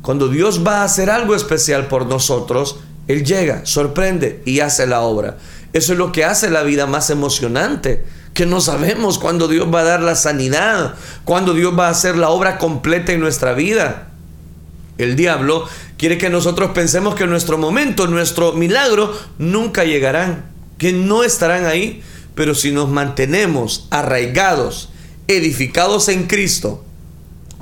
Cuando 0.00 0.28
Dios 0.28 0.66
va 0.66 0.80
a 0.80 0.84
hacer 0.84 1.10
algo 1.10 1.34
especial 1.34 1.88
por 1.88 2.06
nosotros, 2.06 2.76
Él 3.06 3.24
llega, 3.24 3.66
sorprende 3.66 4.42
y 4.46 4.60
hace 4.60 4.86
la 4.86 5.00
obra. 5.00 5.36
Eso 5.74 5.92
es 5.92 5.98
lo 5.98 6.12
que 6.12 6.24
hace 6.24 6.48
la 6.48 6.62
vida 6.62 6.86
más 6.86 7.10
emocionante, 7.10 8.06
que 8.32 8.46
no 8.46 8.62
sabemos 8.62 9.18
cuándo 9.18 9.48
Dios 9.48 9.68
va 9.72 9.80
a 9.80 9.84
dar 9.84 10.00
la 10.00 10.16
sanidad, 10.16 10.94
cuándo 11.24 11.52
Dios 11.52 11.78
va 11.78 11.88
a 11.88 11.90
hacer 11.90 12.16
la 12.16 12.30
obra 12.30 12.56
completa 12.56 13.12
en 13.12 13.20
nuestra 13.20 13.52
vida. 13.52 14.08
El 14.96 15.14
diablo 15.14 15.68
quiere 15.98 16.16
que 16.16 16.30
nosotros 16.30 16.70
pensemos 16.70 17.14
que 17.14 17.26
nuestro 17.26 17.58
momento, 17.58 18.06
nuestro 18.06 18.54
milagro, 18.54 19.12
nunca 19.36 19.84
llegarán, 19.84 20.46
que 20.78 20.92
no 20.92 21.24
estarán 21.24 21.66
ahí. 21.66 22.02
Pero 22.34 22.54
si 22.54 22.70
nos 22.70 22.88
mantenemos 22.88 23.88
arraigados, 23.90 24.90
edificados 25.26 26.08
en 26.08 26.28
Cristo, 26.28 26.84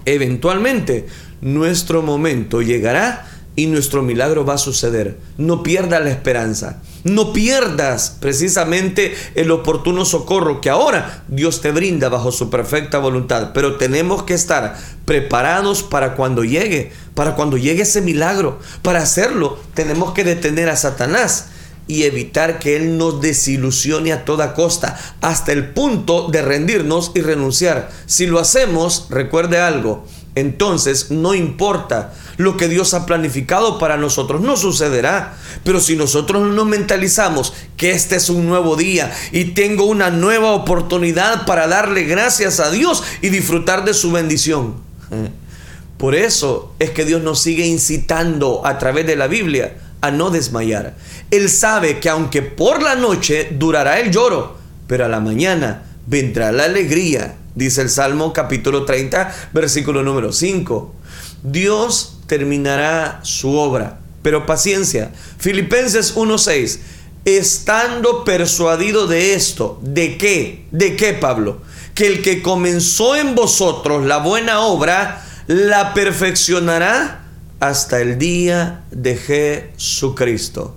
eventualmente 0.04 1.06
nuestro 1.40 2.02
momento 2.02 2.60
llegará 2.60 3.26
y 3.56 3.66
nuestro 3.66 4.02
milagro 4.02 4.44
va 4.44 4.54
a 4.54 4.58
suceder. 4.58 5.18
No 5.38 5.62
pierdas 5.62 6.04
la 6.04 6.10
esperanza. 6.10 6.82
No 7.06 7.32
pierdas 7.32 8.16
precisamente 8.18 9.14
el 9.36 9.52
oportuno 9.52 10.04
socorro 10.04 10.60
que 10.60 10.70
ahora 10.70 11.22
Dios 11.28 11.60
te 11.60 11.70
brinda 11.70 12.08
bajo 12.08 12.32
su 12.32 12.50
perfecta 12.50 12.98
voluntad. 12.98 13.52
Pero 13.54 13.76
tenemos 13.76 14.24
que 14.24 14.34
estar 14.34 14.76
preparados 15.04 15.84
para 15.84 16.16
cuando 16.16 16.42
llegue, 16.42 16.90
para 17.14 17.36
cuando 17.36 17.58
llegue 17.58 17.82
ese 17.82 18.00
milagro. 18.00 18.58
Para 18.82 19.02
hacerlo 19.02 19.56
tenemos 19.74 20.14
que 20.14 20.24
detener 20.24 20.68
a 20.68 20.74
Satanás 20.74 21.50
y 21.86 22.02
evitar 22.02 22.58
que 22.58 22.74
Él 22.74 22.98
nos 22.98 23.20
desilusione 23.20 24.12
a 24.12 24.24
toda 24.24 24.54
costa, 24.54 24.98
hasta 25.20 25.52
el 25.52 25.70
punto 25.70 26.26
de 26.26 26.42
rendirnos 26.42 27.12
y 27.14 27.20
renunciar. 27.20 27.88
Si 28.06 28.26
lo 28.26 28.40
hacemos, 28.40 29.06
recuerde 29.10 29.60
algo, 29.60 30.04
entonces 30.36 31.10
no 31.10 31.34
importa 31.34 32.12
lo 32.36 32.58
que 32.58 32.68
Dios 32.68 32.92
ha 32.92 33.06
planificado 33.06 33.78
para 33.78 33.96
nosotros, 33.96 34.42
no 34.42 34.56
sucederá. 34.58 35.34
Pero 35.64 35.80
si 35.80 35.96
nosotros 35.96 36.54
nos 36.54 36.66
mentalizamos 36.66 37.54
que 37.78 37.92
este 37.92 38.16
es 38.16 38.28
un 38.28 38.46
nuevo 38.46 38.76
día 38.76 39.10
y 39.32 39.46
tengo 39.46 39.84
una 39.86 40.10
nueva 40.10 40.52
oportunidad 40.52 41.46
para 41.46 41.66
darle 41.66 42.04
gracias 42.04 42.60
a 42.60 42.70
Dios 42.70 43.02
y 43.22 43.30
disfrutar 43.30 43.84
de 43.86 43.94
su 43.94 44.12
bendición. 44.12 44.74
Por 45.98 46.14
eso 46.14 46.74
es 46.78 46.90
que 46.90 47.06
Dios 47.06 47.22
nos 47.22 47.40
sigue 47.40 47.66
incitando 47.66 48.60
a 48.66 48.76
través 48.76 49.06
de 49.06 49.16
la 49.16 49.28
Biblia 49.28 49.78
a 50.02 50.10
no 50.10 50.28
desmayar. 50.28 50.94
Él 51.30 51.48
sabe 51.48 51.98
que 52.00 52.10
aunque 52.10 52.42
por 52.42 52.82
la 52.82 52.94
noche 52.94 53.48
durará 53.52 53.98
el 53.98 54.10
lloro, 54.10 54.58
pero 54.86 55.06
a 55.06 55.08
la 55.08 55.20
mañana 55.20 55.84
vendrá 56.06 56.52
la 56.52 56.64
alegría 56.64 57.36
dice 57.56 57.82
el 57.82 57.90
Salmo 57.90 58.32
capítulo 58.32 58.84
30, 58.84 59.34
versículo 59.52 60.04
número 60.04 60.32
5. 60.32 60.94
Dios 61.42 62.18
terminará 62.28 63.20
su 63.24 63.56
obra, 63.56 63.98
pero 64.22 64.46
paciencia. 64.46 65.12
Filipenses 65.38 66.14
1.6, 66.14 66.78
estando 67.24 68.24
persuadido 68.24 69.08
de 69.08 69.34
esto, 69.34 69.80
¿de 69.82 70.16
qué? 70.18 70.66
¿De 70.70 70.94
qué, 70.94 71.14
Pablo? 71.14 71.62
Que 71.94 72.06
el 72.06 72.22
que 72.22 72.42
comenzó 72.42 73.16
en 73.16 73.34
vosotros 73.34 74.04
la 74.04 74.18
buena 74.18 74.60
obra, 74.60 75.24
la 75.46 75.94
perfeccionará 75.94 77.24
hasta 77.58 78.00
el 78.00 78.18
día 78.18 78.84
de 78.90 79.16
Jesucristo. 79.16 80.76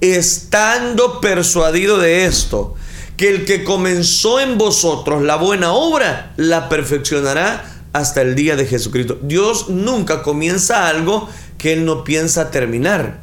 Estando 0.00 1.20
persuadido 1.20 1.98
de 1.98 2.24
esto, 2.24 2.76
que 3.18 3.28
el 3.28 3.44
que 3.44 3.64
comenzó 3.64 4.38
en 4.38 4.56
vosotros 4.56 5.22
la 5.22 5.34
buena 5.36 5.72
obra, 5.72 6.32
la 6.36 6.68
perfeccionará 6.68 7.82
hasta 7.92 8.22
el 8.22 8.36
día 8.36 8.54
de 8.54 8.64
Jesucristo. 8.64 9.18
Dios 9.20 9.68
nunca 9.68 10.22
comienza 10.22 10.88
algo 10.88 11.28
que 11.58 11.72
Él 11.72 11.84
no 11.84 12.04
piensa 12.04 12.52
terminar. 12.52 13.20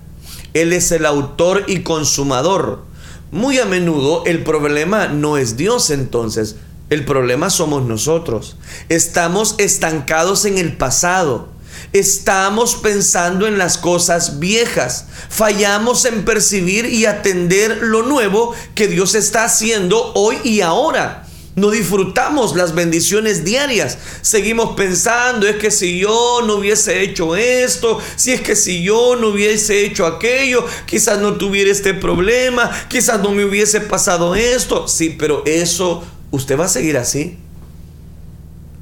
Él 0.54 0.74
es 0.74 0.92
el 0.92 1.06
autor 1.06 1.64
y 1.68 1.80
consumador. 1.80 2.84
Muy 3.32 3.58
a 3.60 3.66
menudo 3.66 4.24
el 4.26 4.44
problema 4.44 5.08
no 5.08 5.38
es 5.38 5.56
Dios 5.56 5.90
entonces, 5.90 6.58
el 6.90 7.06
problema 7.06 7.50
somos 7.50 7.86
nosotros. 7.86 8.58
Estamos 8.90 9.56
estancados 9.60 10.44
en 10.44 10.58
el 10.58 10.76
pasado 10.76 11.55
estamos 12.00 12.76
pensando 12.76 13.48
en 13.48 13.58
las 13.58 13.78
cosas 13.78 14.40
viejas. 14.40 15.06
Fallamos 15.30 16.06
en 16.06 16.26
percibir 16.26 16.86
y 16.86 17.06
atender 17.06 17.80
lo 17.82 18.04
nuevo 18.04 18.54
que 18.76 18.88
Dios 18.88 19.16
está 19.16 19.46
haciendo 19.46 20.12
hoy 20.14 20.38
y 20.44 20.62
ahora. 20.62 21.26
No 21.56 21.72
disfrutamos 21.72 22.54
las 22.58 22.76
bendiciones 22.76 23.46
diarias. 23.46 23.98
Seguimos 24.22 24.76
pensando, 24.76 25.48
es 25.48 25.56
que 25.56 25.72
si 25.72 26.00
yo 26.00 26.42
no 26.46 26.56
hubiese 26.56 27.02
hecho 27.02 27.38
esto, 27.38 28.00
si 28.18 28.34
es 28.34 28.42
que 28.42 28.58
si 28.58 28.84
yo 28.84 29.16
no 29.16 29.30
hubiese 29.30 29.86
hecho 29.86 30.06
aquello, 30.06 30.66
quizás 30.86 31.20
no 31.20 31.36
tuviera 31.36 31.72
este 31.72 31.94
problema, 31.94 32.70
quizás 32.90 33.22
no 33.22 33.32
me 33.32 33.46
hubiese 33.46 33.80
pasado 33.80 34.36
esto. 34.36 34.90
Sí, 34.90 35.16
pero 35.18 35.44
eso, 35.46 36.04
¿usted 36.32 36.60
va 36.60 36.66
a 36.66 36.70
seguir 36.70 36.98
así? 36.98 37.38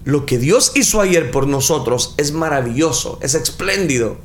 Lo 0.06 0.26
que 0.26 0.38
Dios 0.38 0.74
hizo 0.76 1.00
ayer 1.00 1.32
por 1.32 1.48
nosotros 1.48 2.13
es 2.18 2.34
maravilloso, 2.34 3.20
es 3.22 3.36
espléndido, 3.36 4.18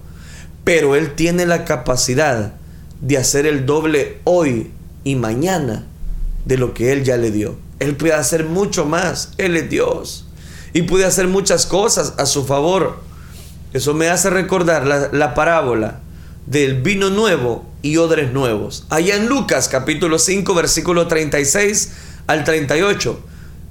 pero 0.65 0.97
Él 0.97 1.15
tiene 1.15 1.47
la 1.47 1.65
capacidad 1.65 2.55
de 3.01 3.17
hacer 3.17 3.47
el 3.47 3.65
doble 3.65 4.19
hoy 4.25 4.73
y 5.05 5.15
mañana 5.15 5.87
de 6.45 6.59
lo 6.59 6.75
que 6.75 6.93
Él 6.93 7.05
ya 7.05 7.17
le 7.17 7.31
dio. 7.31 7.57
Él 7.79 7.97
puede 7.97 8.15
hacer 8.15 8.45
mucho 8.45 8.87
más, 8.87 9.31
Él 9.39 9.57
es 9.57 9.71
Dios 9.71 10.27
y 10.73 10.83
puede 10.83 11.05
hacer 11.05 11.29
muchas 11.29 11.65
cosas 11.65 12.15
a 12.19 12.27
su 12.27 12.45
favor. 12.45 13.01
Eso 13.73 13.95
me 13.95 14.09
hace 14.09 14.31
recordar 14.31 14.85
la, 14.85 15.11
la 15.13 15.35
parábola 15.35 16.01
del 16.47 16.83
vino 16.83 17.09
nuevo 17.11 17.67
y 17.83 17.99
odres 17.99 18.33
nuevos. 18.33 18.85
Allá 18.91 19.15
en 19.15 19.29
Lucas 19.29 19.69
capítulo 19.69 20.19
5 20.19 20.55
versículo 20.55 21.07
36 21.07 21.93
al 22.27 22.43
38 22.43 23.21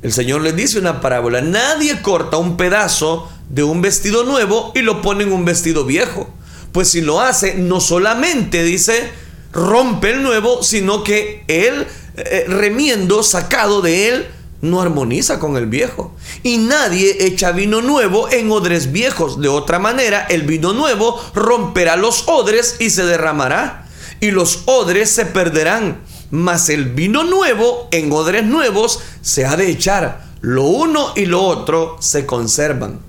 el 0.01 0.13
Señor 0.13 0.41
les 0.41 0.55
dice 0.55 0.79
una 0.79 1.01
parábola. 1.01 1.41
Nadie 1.41 2.01
corta 2.01 2.38
un 2.38 2.57
pedazo 2.57 3.29
de 3.49 3.63
un 3.63 3.81
vestido 3.81 4.23
nuevo 4.23 4.71
y 4.75 4.81
lo 4.81 5.01
pone 5.01 5.23
en 5.23 5.31
un 5.31 5.45
vestido 5.45 5.86
viejo. 5.86 6.29
Pues 6.71 6.89
si 6.89 7.01
lo 7.01 7.21
hace, 7.21 7.55
no 7.55 7.79
solamente 7.79 8.63
dice 8.63 9.12
rompe 9.51 10.12
el 10.12 10.21
nuevo, 10.21 10.62
sino 10.62 11.03
que 11.03 11.43
él, 11.47 11.88
eh, 12.15 12.45
remiendo, 12.47 13.23
sacado 13.23 13.81
de 13.81 14.10
él, 14.10 14.27
no 14.62 14.81
armoniza 14.81 15.39
con 15.39 15.57
el 15.57 15.65
viejo. 15.65 16.15
Y 16.43 16.57
nadie 16.57 17.25
echa 17.25 17.51
vino 17.51 17.81
nuevo 17.81 18.29
en 18.29 18.51
odres 18.51 18.91
viejos. 18.91 19.41
De 19.41 19.47
otra 19.47 19.79
manera, 19.79 20.25
el 20.29 20.43
vino 20.43 20.73
nuevo 20.73 21.19
romperá 21.33 21.95
los 21.95 22.27
odres 22.27 22.75
y 22.79 22.89
se 22.89 23.05
derramará. 23.05 23.88
Y 24.19 24.31
los 24.31 24.63
odres 24.65 25.10
se 25.12 25.25
perderán 25.25 26.01
mas 26.31 26.69
el 26.69 26.85
vino 26.85 27.23
nuevo 27.23 27.87
en 27.91 28.11
odres 28.11 28.45
nuevos 28.45 28.99
se 29.21 29.45
ha 29.45 29.55
de 29.55 29.69
echar. 29.69 30.27
Lo 30.41 30.65
uno 30.65 31.13
y 31.15 31.25
lo 31.25 31.41
otro 31.41 31.97
se 31.99 32.25
conservan. 32.25 32.99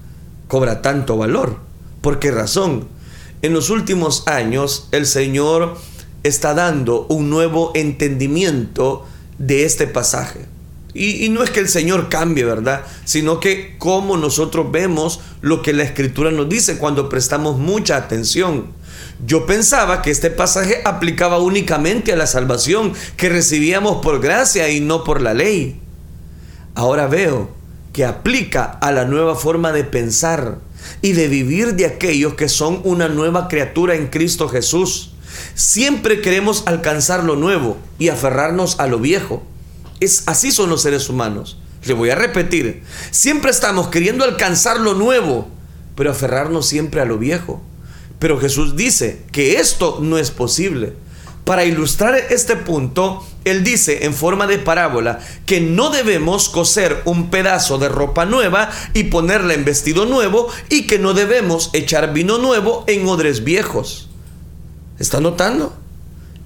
Cobra 0.48 0.82
tanto 0.82 1.16
valor. 1.16 1.56
¿Por 2.00 2.18
qué 2.18 2.30
razón? 2.30 2.88
En 3.42 3.52
los 3.52 3.70
últimos 3.70 4.26
años 4.26 4.88
el 4.92 5.06
Señor 5.06 5.76
está 6.22 6.54
dando 6.54 7.06
un 7.08 7.30
nuevo 7.30 7.72
entendimiento 7.74 9.06
de 9.38 9.64
este 9.64 9.86
pasaje. 9.86 10.46
Y, 10.94 11.28
no 11.28 11.44
es 11.44 11.50
que 11.50 11.60
el 11.60 11.68
Señor 11.68 12.08
cambie, 12.08 12.44
¿verdad? 12.44 12.82
Sino 13.04 13.38
que 13.38 13.76
como 13.78 14.16
nosotros 14.16 14.72
vemos 14.72 15.20
lo 15.42 15.62
que 15.62 15.72
la 15.72 15.84
Escritura 15.84 16.32
nos 16.32 16.48
dice 16.48 16.78
cuando 16.78 17.08
prestamos 17.08 17.56
mucha 17.56 17.96
atención. 17.96 18.66
Yo 19.26 19.46
pensaba 19.46 20.00
que 20.00 20.10
este 20.10 20.30
pasaje 20.30 20.80
aplicaba 20.84 21.38
únicamente 21.38 22.12
a 22.12 22.16
la 22.16 22.26
salvación 22.26 22.92
que 23.16 23.28
recibíamos 23.28 24.00
por 24.02 24.20
gracia 24.20 24.68
y 24.70 24.80
no 24.80 25.02
por 25.02 25.20
la 25.20 25.34
ley. 25.34 25.80
Ahora 26.74 27.08
veo 27.08 27.50
que 27.92 28.04
aplica 28.04 28.64
a 28.64 28.92
la 28.92 29.04
nueva 29.04 29.34
forma 29.34 29.72
de 29.72 29.82
pensar 29.82 30.58
y 31.02 31.12
de 31.12 31.26
vivir 31.26 31.74
de 31.74 31.86
aquellos 31.86 32.34
que 32.34 32.48
son 32.48 32.80
una 32.84 33.08
nueva 33.08 33.48
criatura 33.48 33.96
en 33.96 34.06
Cristo 34.06 34.48
Jesús. 34.48 35.12
Siempre 35.56 36.20
queremos 36.20 36.62
alcanzar 36.66 37.24
lo 37.24 37.34
nuevo 37.34 37.76
y 37.98 38.10
aferrarnos 38.10 38.78
a 38.78 38.86
lo 38.86 39.00
viejo. 39.00 39.42
Es 39.98 40.22
así 40.26 40.52
son 40.52 40.70
los 40.70 40.82
seres 40.82 41.08
humanos. 41.08 41.58
Le 41.84 41.94
voy 41.94 42.10
a 42.10 42.14
repetir, 42.14 42.82
siempre 43.10 43.50
estamos 43.50 43.88
queriendo 43.88 44.24
alcanzar 44.24 44.78
lo 44.78 44.94
nuevo, 44.94 45.48
pero 45.96 46.10
aferrarnos 46.12 46.66
siempre 46.66 47.00
a 47.00 47.04
lo 47.04 47.18
viejo. 47.18 47.62
Pero 48.18 48.38
Jesús 48.40 48.76
dice 48.76 49.22
que 49.32 49.60
esto 49.60 49.98
no 50.00 50.18
es 50.18 50.30
posible. 50.30 50.94
Para 51.44 51.64
ilustrar 51.64 52.14
este 52.14 52.56
punto, 52.56 53.24
Él 53.44 53.64
dice 53.64 54.04
en 54.04 54.12
forma 54.12 54.46
de 54.46 54.58
parábola 54.58 55.18
que 55.46 55.62
no 55.62 55.88
debemos 55.88 56.50
coser 56.50 57.00
un 57.06 57.30
pedazo 57.30 57.78
de 57.78 57.88
ropa 57.88 58.26
nueva 58.26 58.68
y 58.92 59.04
ponerla 59.04 59.54
en 59.54 59.64
vestido 59.64 60.04
nuevo 60.04 60.48
y 60.68 60.86
que 60.86 60.98
no 60.98 61.14
debemos 61.14 61.70
echar 61.72 62.12
vino 62.12 62.36
nuevo 62.36 62.84
en 62.86 63.06
odres 63.08 63.44
viejos. 63.44 64.10
¿Está 64.98 65.20
notando? 65.20 65.74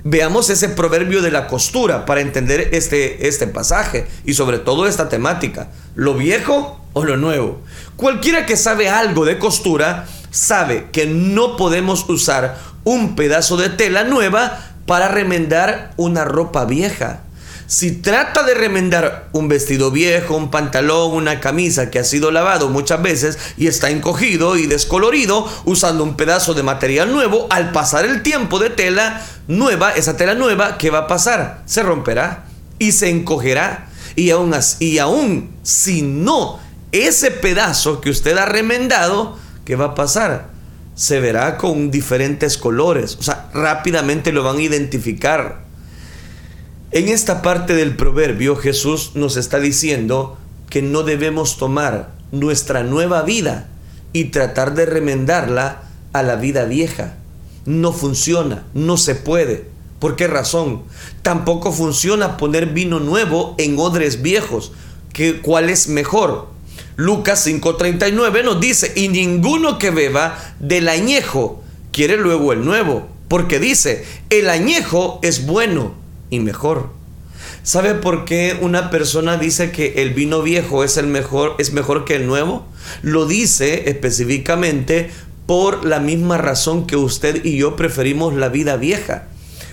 Veamos 0.04 0.50
ese 0.50 0.68
proverbio 0.68 1.22
de 1.22 1.30
la 1.30 1.46
costura 1.46 2.06
para 2.06 2.20
entender 2.20 2.68
este, 2.72 3.26
este 3.26 3.46
pasaje 3.46 4.06
y 4.24 4.34
sobre 4.34 4.58
todo 4.58 4.86
esta 4.86 5.08
temática. 5.08 5.70
¿Lo 5.94 6.14
viejo 6.14 6.80
o 6.92 7.04
lo 7.04 7.16
nuevo? 7.16 7.60
Cualquiera 7.96 8.46
que 8.46 8.56
sabe 8.56 8.88
algo 8.88 9.24
de 9.24 9.38
costura 9.38 10.06
sabe 10.32 10.88
que 10.90 11.06
no 11.06 11.56
podemos 11.56 12.08
usar 12.08 12.58
un 12.82 13.14
pedazo 13.14 13.56
de 13.56 13.68
tela 13.68 14.02
nueva 14.02 14.58
para 14.86 15.06
remendar 15.06 15.92
una 15.96 16.24
ropa 16.24 16.64
vieja. 16.64 17.20
Si 17.68 17.92
trata 17.92 18.42
de 18.42 18.52
remendar 18.52 19.30
un 19.32 19.48
vestido 19.48 19.90
viejo, 19.90 20.36
un 20.36 20.50
pantalón, 20.50 21.12
una 21.12 21.40
camisa 21.40 21.90
que 21.90 21.98
ha 21.98 22.04
sido 22.04 22.30
lavado 22.30 22.68
muchas 22.68 23.00
veces 23.00 23.38
y 23.56 23.66
está 23.66 23.88
encogido 23.88 24.56
y 24.56 24.66
descolorido 24.66 25.48
usando 25.64 26.04
un 26.04 26.16
pedazo 26.16 26.52
de 26.52 26.62
material 26.62 27.12
nuevo, 27.12 27.46
al 27.48 27.72
pasar 27.72 28.04
el 28.04 28.22
tiempo 28.22 28.58
de 28.58 28.68
tela 28.68 29.24
nueva, 29.48 29.92
esa 29.92 30.16
tela 30.18 30.34
nueva, 30.34 30.76
¿qué 30.76 30.90
va 30.90 30.98
a 30.98 31.06
pasar? 31.06 31.62
Se 31.64 31.82
romperá 31.82 32.44
y 32.78 32.92
se 32.92 33.08
encogerá. 33.08 33.88
Y 34.16 34.30
aún, 34.30 34.54
y 34.78 34.98
aún 34.98 35.56
si 35.62 36.02
no, 36.02 36.58
ese 36.90 37.30
pedazo 37.30 38.02
que 38.02 38.10
usted 38.10 38.36
ha 38.36 38.44
remendado, 38.44 39.38
¿qué 39.64 39.76
va 39.76 39.86
a 39.86 39.94
pasar? 39.94 40.52
se 40.94 41.20
verá 41.20 41.56
con 41.56 41.90
diferentes 41.90 42.58
colores. 42.58 43.16
O 43.18 43.22
sea, 43.22 43.50
rápidamente 43.54 44.32
lo 44.32 44.42
van 44.42 44.58
a 44.58 44.62
identificar. 44.62 45.64
En 46.90 47.08
esta 47.08 47.40
parte 47.40 47.74
del 47.74 47.96
proverbio 47.96 48.56
Jesús 48.56 49.12
nos 49.14 49.36
está 49.36 49.58
diciendo 49.58 50.36
que 50.68 50.82
no 50.82 51.02
debemos 51.02 51.56
tomar 51.56 52.10
nuestra 52.32 52.82
nueva 52.82 53.22
vida 53.22 53.68
y 54.12 54.26
tratar 54.26 54.74
de 54.74 54.86
remendarla 54.86 55.84
a 56.12 56.22
la 56.22 56.36
vida 56.36 56.64
vieja. 56.64 57.14
No 57.64 57.92
funciona, 57.92 58.64
no 58.74 58.96
se 58.98 59.14
puede. 59.14 59.70
¿Por 59.98 60.16
qué 60.16 60.26
razón? 60.26 60.82
Tampoco 61.22 61.72
funciona 61.72 62.36
poner 62.36 62.66
vino 62.66 63.00
nuevo 63.00 63.54
en 63.56 63.78
odres 63.78 64.20
viejos. 64.20 64.72
¿Qué, 65.12 65.40
¿Cuál 65.40 65.70
es 65.70 65.88
mejor? 65.88 66.51
Lucas 66.96 67.46
5:39 67.46 68.44
nos 68.44 68.60
dice, 68.60 68.92
y 68.94 69.08
ninguno 69.08 69.78
que 69.78 69.90
beba 69.90 70.38
del 70.58 70.88
añejo 70.88 71.62
quiere 71.90 72.16
luego 72.16 72.52
el 72.52 72.64
nuevo, 72.64 73.08
porque 73.28 73.58
dice, 73.58 74.04
el 74.30 74.50
añejo 74.50 75.18
es 75.22 75.46
bueno 75.46 75.94
y 76.30 76.40
mejor. 76.40 76.90
¿Sabe 77.62 77.94
por 77.94 78.24
qué 78.24 78.58
una 78.60 78.90
persona 78.90 79.36
dice 79.36 79.70
que 79.70 80.02
el 80.02 80.14
vino 80.14 80.42
viejo 80.42 80.82
es 80.82 80.96
el 80.96 81.06
mejor 81.06 81.54
es 81.58 81.72
mejor 81.72 82.04
que 82.04 82.16
el 82.16 82.26
nuevo? 82.26 82.66
Lo 83.02 83.26
dice 83.26 83.88
específicamente 83.88 85.10
por 85.46 85.84
la 85.84 86.00
misma 86.00 86.38
razón 86.38 86.86
que 86.86 86.96
usted 86.96 87.44
y 87.44 87.56
yo 87.56 87.76
preferimos 87.76 88.34
la 88.34 88.48
vida 88.48 88.76
vieja, 88.76 89.28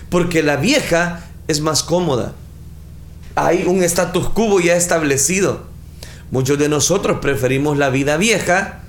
porque 0.08 0.42
la 0.42 0.56
vieja 0.56 1.24
es 1.48 1.60
más 1.60 1.82
cómoda. 1.82 2.34
Hay 3.34 3.64
un 3.66 3.82
status 3.82 4.28
quo 4.28 4.60
ya 4.60 4.76
establecido. 4.76 5.69
Muchos 6.30 6.58
de 6.58 6.68
nosotros 6.68 7.18
preferimos 7.20 7.76
la 7.76 7.90
vida 7.90 8.16
vieja 8.16 8.80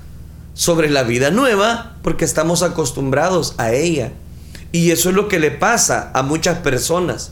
sobre 0.54 0.90
la 0.90 1.04
vida 1.04 1.32
nueva 1.32 1.98
porque 2.04 2.26
estamos 2.26 2.62
acostumbrados 2.62 3.56
a 3.58 3.72
ella. 3.72 4.12
Y 4.72 4.92
eso 4.92 5.10
es 5.10 5.16
lo 5.16 5.28
que 5.28 5.40
le 5.40 5.52
pasa 5.52 6.12
a 6.14 6.22
muchas 6.22 6.60
personas. 6.60 7.32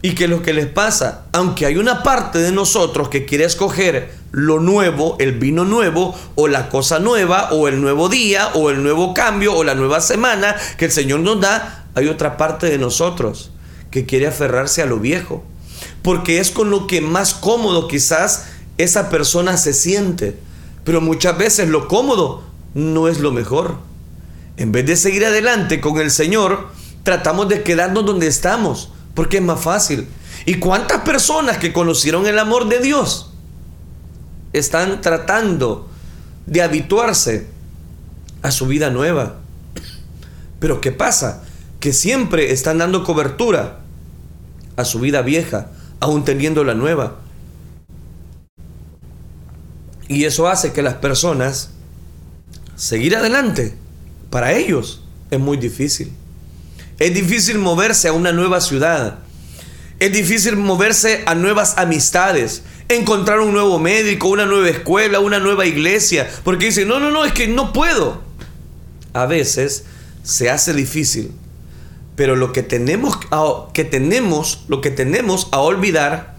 Y 0.00 0.14
que 0.14 0.28
lo 0.28 0.42
que 0.42 0.52
les 0.52 0.66
pasa, 0.66 1.24
aunque 1.32 1.66
hay 1.66 1.76
una 1.76 2.02
parte 2.02 2.38
de 2.38 2.52
nosotros 2.52 3.08
que 3.08 3.26
quiere 3.26 3.44
escoger 3.44 4.12
lo 4.30 4.60
nuevo, 4.60 5.16
el 5.18 5.32
vino 5.32 5.64
nuevo, 5.64 6.14
o 6.36 6.46
la 6.46 6.68
cosa 6.68 7.00
nueva, 7.00 7.50
o 7.52 7.66
el 7.66 7.80
nuevo 7.80 8.08
día, 8.08 8.48
o 8.54 8.70
el 8.70 8.82
nuevo 8.82 9.12
cambio, 9.12 9.54
o 9.54 9.64
la 9.64 9.74
nueva 9.74 10.00
semana 10.00 10.54
que 10.76 10.84
el 10.84 10.92
Señor 10.92 11.20
nos 11.20 11.40
da, 11.40 11.86
hay 11.94 12.06
otra 12.06 12.36
parte 12.36 12.66
de 12.70 12.78
nosotros 12.78 13.50
que 13.90 14.06
quiere 14.06 14.28
aferrarse 14.28 14.82
a 14.82 14.86
lo 14.86 14.98
viejo. 14.98 15.44
Porque 16.02 16.38
es 16.38 16.50
con 16.50 16.70
lo 16.70 16.86
que 16.86 17.00
más 17.00 17.34
cómodo 17.34 17.88
quizás 17.88 18.46
esa 18.78 19.10
persona 19.10 19.56
se 19.56 19.74
siente. 19.74 20.38
Pero 20.84 21.00
muchas 21.00 21.36
veces 21.36 21.68
lo 21.68 21.88
cómodo 21.88 22.44
no 22.74 23.08
es 23.08 23.20
lo 23.20 23.32
mejor. 23.32 23.76
En 24.56 24.72
vez 24.72 24.86
de 24.86 24.96
seguir 24.96 25.24
adelante 25.24 25.80
con 25.80 25.98
el 25.98 26.10
Señor, 26.10 26.68
tratamos 27.02 27.48
de 27.48 27.62
quedarnos 27.62 28.06
donde 28.06 28.26
estamos, 28.26 28.90
porque 29.14 29.38
es 29.38 29.42
más 29.42 29.60
fácil. 29.60 30.08
¿Y 30.46 30.54
cuántas 30.54 31.02
personas 31.02 31.58
que 31.58 31.72
conocieron 31.72 32.26
el 32.26 32.38
amor 32.38 32.68
de 32.68 32.80
Dios 32.80 33.32
están 34.52 35.00
tratando 35.00 35.88
de 36.46 36.62
habituarse 36.62 37.46
a 38.42 38.50
su 38.50 38.66
vida 38.66 38.90
nueva? 38.90 39.36
Pero 40.58 40.80
¿qué 40.80 40.92
pasa? 40.92 41.44
Que 41.80 41.92
siempre 41.92 42.52
están 42.52 42.78
dando 42.78 43.04
cobertura 43.04 43.80
a 44.76 44.84
su 44.84 45.00
vida 45.00 45.22
vieja, 45.22 45.70
aún 46.00 46.24
teniendo 46.24 46.64
la 46.64 46.74
nueva. 46.74 47.18
Y 50.08 50.24
eso 50.24 50.48
hace 50.48 50.72
que 50.72 50.82
las 50.82 50.94
personas 50.94 51.70
seguir 52.76 53.14
adelante, 53.14 53.74
para 54.30 54.52
ellos 54.52 55.02
es 55.30 55.38
muy 55.38 55.58
difícil. 55.58 56.12
Es 56.98 57.14
difícil 57.14 57.58
moverse 57.58 58.08
a 58.08 58.12
una 58.12 58.32
nueva 58.32 58.60
ciudad. 58.60 59.18
Es 60.00 60.12
difícil 60.12 60.56
moverse 60.56 61.22
a 61.26 61.34
nuevas 61.34 61.76
amistades, 61.76 62.62
encontrar 62.88 63.40
un 63.40 63.52
nuevo 63.52 63.78
médico, 63.78 64.28
una 64.28 64.46
nueva 64.46 64.68
escuela, 64.68 65.20
una 65.20 65.38
nueva 65.38 65.66
iglesia, 65.66 66.28
porque 66.44 66.66
dicen, 66.66 66.88
no, 66.88 67.00
no, 67.00 67.10
no, 67.10 67.24
es 67.24 67.32
que 67.32 67.48
no 67.48 67.72
puedo. 67.72 68.22
A 69.12 69.26
veces 69.26 69.84
se 70.22 70.50
hace 70.50 70.72
difícil, 70.72 71.32
pero 72.16 72.36
lo 72.36 72.52
que 72.52 72.62
tenemos, 72.62 73.18
que 73.74 73.84
tenemos, 73.84 74.64
lo 74.68 74.80
que 74.80 74.90
tenemos 74.90 75.48
a 75.50 75.58
olvidar 75.58 76.36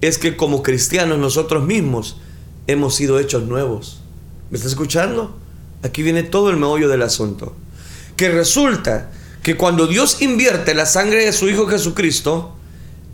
es 0.00 0.18
que 0.18 0.36
como 0.36 0.62
cristianos 0.62 1.18
nosotros 1.18 1.64
mismos 1.64 2.16
hemos 2.66 2.94
sido 2.94 3.18
hechos 3.18 3.44
nuevos. 3.44 4.00
¿Me 4.50 4.56
está 4.56 4.68
escuchando? 4.68 5.36
Aquí 5.82 6.02
viene 6.02 6.22
todo 6.22 6.50
el 6.50 6.56
meollo 6.56 6.88
del 6.88 7.02
asunto. 7.02 7.56
Que 8.16 8.28
resulta 8.30 9.10
que 9.42 9.56
cuando 9.56 9.86
Dios 9.86 10.22
invierte 10.22 10.74
la 10.74 10.86
sangre 10.86 11.24
de 11.24 11.32
su 11.32 11.48
Hijo 11.48 11.66
Jesucristo, 11.66 12.54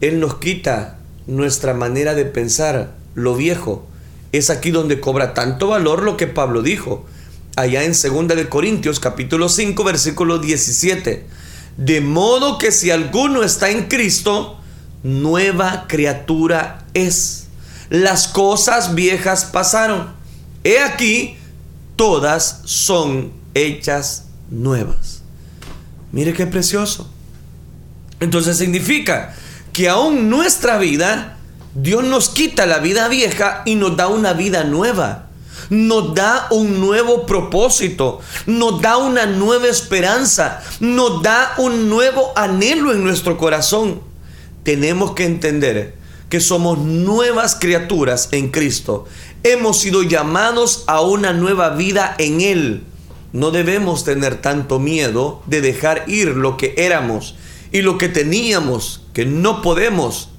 Él 0.00 0.20
nos 0.20 0.36
quita 0.36 0.98
nuestra 1.26 1.74
manera 1.74 2.14
de 2.14 2.24
pensar, 2.24 2.94
lo 3.14 3.34
viejo. 3.34 3.86
Es 4.32 4.50
aquí 4.50 4.70
donde 4.70 5.00
cobra 5.00 5.32
tanto 5.32 5.68
valor 5.68 6.02
lo 6.02 6.16
que 6.16 6.26
Pablo 6.26 6.62
dijo, 6.62 7.06
allá 7.56 7.84
en 7.84 7.92
2 7.92 8.28
de 8.28 8.48
Corintios 8.48 9.00
capítulo 9.00 9.48
5 9.48 9.84
versículo 9.84 10.38
17. 10.38 11.26
De 11.76 12.00
modo 12.00 12.58
que 12.58 12.72
si 12.72 12.90
alguno 12.90 13.42
está 13.42 13.70
en 13.70 13.84
Cristo, 13.84 14.58
nueva 15.02 15.86
criatura 15.88 16.84
es 16.92 17.37
las 17.90 18.28
cosas 18.28 18.94
viejas 18.94 19.44
pasaron. 19.46 20.12
He 20.64 20.80
aquí, 20.80 21.36
todas 21.96 22.60
son 22.64 23.32
hechas 23.54 24.26
nuevas. 24.50 25.22
Mire 26.12 26.32
qué 26.32 26.46
precioso. 26.46 27.10
Entonces 28.20 28.56
significa 28.56 29.34
que 29.72 29.88
aún 29.88 30.28
nuestra 30.28 30.78
vida, 30.78 31.38
Dios 31.74 32.04
nos 32.04 32.28
quita 32.28 32.66
la 32.66 32.78
vida 32.78 33.08
vieja 33.08 33.62
y 33.64 33.74
nos 33.74 33.96
da 33.96 34.08
una 34.08 34.32
vida 34.32 34.64
nueva. 34.64 35.26
nos 35.70 36.14
da 36.14 36.46
un 36.50 36.80
nuevo 36.80 37.26
propósito, 37.26 38.20
nos 38.46 38.80
da 38.80 38.96
una 38.96 39.26
nueva 39.26 39.66
esperanza, 39.66 40.62
nos 40.80 41.22
da 41.22 41.52
un 41.58 41.90
nuevo 41.90 42.32
anhelo 42.36 42.92
en 42.92 43.04
nuestro 43.04 43.36
corazón. 43.36 44.00
Tenemos 44.62 45.12
que 45.12 45.26
entender 45.26 45.97
que 46.28 46.40
somos 46.40 46.78
nuevas 46.78 47.56
criaturas 47.56 48.28
en 48.32 48.50
Cristo. 48.50 49.06
Hemos 49.42 49.80
sido 49.80 50.02
llamados 50.02 50.84
a 50.86 51.00
una 51.00 51.32
nueva 51.32 51.70
vida 51.70 52.14
en 52.18 52.40
Él. 52.40 52.84
No 53.32 53.50
debemos 53.50 54.04
tener 54.04 54.40
tanto 54.40 54.78
miedo 54.78 55.42
de 55.46 55.60
dejar 55.60 56.04
ir 56.06 56.28
lo 56.28 56.56
que 56.56 56.74
éramos 56.76 57.34
y 57.72 57.82
lo 57.82 57.98
que 57.98 58.08
teníamos, 58.08 59.02
que 59.12 59.26
no 59.26 59.62
podemos 59.62 60.30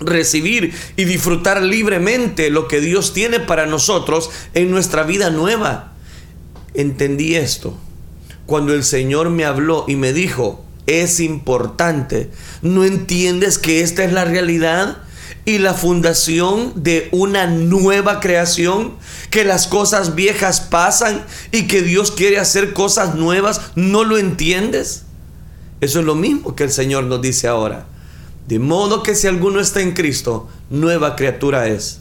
recibir 0.00 0.74
y 0.96 1.04
disfrutar 1.04 1.62
libremente 1.62 2.50
lo 2.50 2.68
que 2.68 2.80
Dios 2.80 3.12
tiene 3.12 3.40
para 3.40 3.66
nosotros 3.66 4.30
en 4.54 4.70
nuestra 4.70 5.02
vida 5.02 5.30
nueva. 5.30 5.92
Entendí 6.74 7.36
esto 7.36 7.76
cuando 8.46 8.74
el 8.74 8.84
Señor 8.84 9.30
me 9.30 9.44
habló 9.44 9.84
y 9.88 9.96
me 9.96 10.12
dijo, 10.12 10.64
es 10.86 11.20
importante, 11.20 12.30
¿no 12.62 12.84
entiendes 12.84 13.58
que 13.58 13.80
esta 13.80 14.04
es 14.04 14.12
la 14.12 14.24
realidad? 14.24 14.98
Y 15.44 15.58
la 15.58 15.74
fundación 15.74 16.72
de 16.76 17.08
una 17.12 17.46
nueva 17.46 18.20
creación, 18.20 18.94
que 19.30 19.44
las 19.44 19.66
cosas 19.66 20.14
viejas 20.14 20.60
pasan 20.60 21.24
y 21.52 21.66
que 21.66 21.82
Dios 21.82 22.10
quiere 22.10 22.38
hacer 22.38 22.72
cosas 22.72 23.14
nuevas, 23.14 23.60
¿no 23.74 24.04
lo 24.04 24.16
entiendes? 24.18 25.04
Eso 25.80 26.00
es 26.00 26.06
lo 26.06 26.14
mismo 26.14 26.54
que 26.54 26.64
el 26.64 26.72
Señor 26.72 27.04
nos 27.04 27.20
dice 27.20 27.46
ahora. 27.46 27.86
De 28.48 28.58
modo 28.58 29.02
que 29.02 29.14
si 29.14 29.26
alguno 29.26 29.60
está 29.60 29.80
en 29.80 29.92
Cristo, 29.92 30.48
nueva 30.70 31.16
criatura 31.16 31.66
es. 31.68 32.00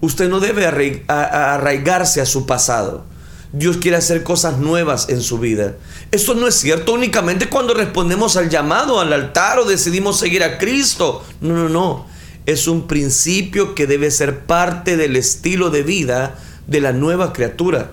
Usted 0.00 0.28
no 0.28 0.40
debe 0.40 0.66
arraigarse 0.66 2.20
a 2.20 2.26
su 2.26 2.44
pasado. 2.46 3.04
Dios 3.52 3.76
quiere 3.76 3.98
hacer 3.98 4.22
cosas 4.22 4.58
nuevas 4.58 5.08
en 5.10 5.20
su 5.20 5.38
vida. 5.38 5.74
Esto 6.10 6.34
no 6.34 6.48
es 6.48 6.54
cierto 6.54 6.94
únicamente 6.94 7.48
cuando 7.48 7.74
respondemos 7.74 8.36
al 8.36 8.48
llamado, 8.48 9.00
al 9.00 9.12
altar 9.12 9.58
o 9.58 9.64
decidimos 9.64 10.18
seguir 10.18 10.42
a 10.42 10.58
Cristo. 10.58 11.22
No, 11.40 11.54
no, 11.54 11.68
no. 11.68 12.11
Es 12.46 12.66
un 12.66 12.86
principio 12.86 13.74
que 13.74 13.86
debe 13.86 14.10
ser 14.10 14.46
parte 14.46 14.96
del 14.96 15.16
estilo 15.16 15.70
de 15.70 15.82
vida 15.82 16.38
de 16.66 16.80
la 16.80 16.92
nueva 16.92 17.32
criatura. 17.32 17.92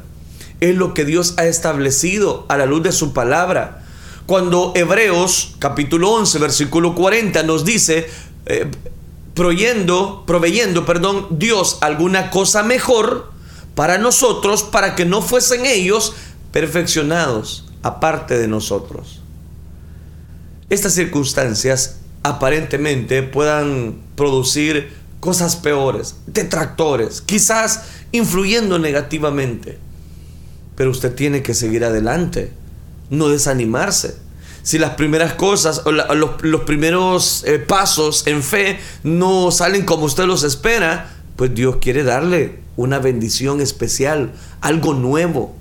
Es 0.59 0.75
lo 0.75 0.93
que 0.93 1.05
Dios 1.05 1.35
ha 1.37 1.45
establecido 1.45 2.45
a 2.49 2.57
la 2.57 2.65
luz 2.65 2.83
de 2.83 2.91
su 2.91 3.13
palabra. 3.13 3.85
Cuando 4.25 4.73
Hebreos 4.75 5.55
capítulo 5.59 6.11
11 6.11 6.39
versículo 6.39 6.95
40 6.95 7.43
nos 7.43 7.65
dice, 7.65 8.09
eh, 8.45 8.69
proveyendo, 9.33 10.23
proveyendo, 10.25 10.85
perdón, 10.85 11.27
Dios 11.31 11.77
alguna 11.81 12.29
cosa 12.29 12.63
mejor 12.63 13.31
para 13.75 13.97
nosotros, 13.97 14.63
para 14.63 14.95
que 14.95 15.05
no 15.05 15.21
fuesen 15.21 15.65
ellos 15.65 16.13
perfeccionados 16.51 17.65
aparte 17.81 18.37
de 18.37 18.47
nosotros. 18.47 19.21
Estas 20.69 20.93
circunstancias 20.93 21.98
aparentemente 22.23 23.23
puedan 23.23 23.95
producir 24.15 24.91
cosas 25.19 25.55
peores, 25.55 26.15
detractores, 26.27 27.21
quizás 27.21 27.83
influyendo 28.11 28.79
negativamente. 28.79 29.77
Pero 30.75 30.91
usted 30.91 31.13
tiene 31.13 31.41
que 31.41 31.53
seguir 31.53 31.83
adelante 31.83 32.53
no 33.09 33.29
desanimarse. 33.29 34.15
Si 34.63 34.77
las 34.77 34.91
primeras 34.91 35.33
cosas 35.33 35.81
o 35.85 35.91
los, 35.91 36.61
primeros 36.61 37.43
eh, 37.45 37.59
pasos 37.59 38.27
en 38.27 38.43
fe 38.43 38.79
no 39.03 39.51
salen 39.51 39.83
como 39.83 40.05
usted 40.05 40.25
los 40.25 40.43
espera, 40.43 41.11
pues 41.35 41.53
Dios 41.55 41.77
quiere 41.81 42.03
darle 42.03 42.59
una 42.75 42.99
bendición 42.99 43.61
especial, 43.61 44.31
algo 44.61 44.93
nuevo. 44.93 45.55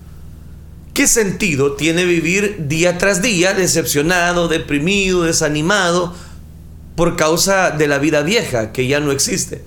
¿Qué 0.95 1.07
sentido 1.07 1.75
tiene 1.75 2.05
vivir 2.05 2.67
día 2.67 2.99
tras 2.99 3.23
día 3.23 3.55
decepcionado, 3.55 4.49
deprimido, 4.49 5.23
desanimado 5.23 6.15
por 6.99 7.17
causa 7.17 7.71
de 7.71 7.89
la 7.89 7.97
vida 7.97 8.21
vieja 8.21 8.73
que 8.73 8.87
ya 8.87 9.01
no 9.01 9.13
existe? 9.13 9.63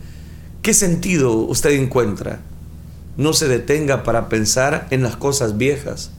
¿Qué 0.61 0.75
sentido 0.75 1.33
usted 1.37 1.71
encuentra? 1.71 2.41
No 3.17 3.33
se 3.33 3.47
detenga 3.47 4.03
para 4.03 4.29
pensar 4.29 4.85
en 4.91 5.01
las 5.01 5.15
cosas 5.15 5.57
viejas 5.57 6.11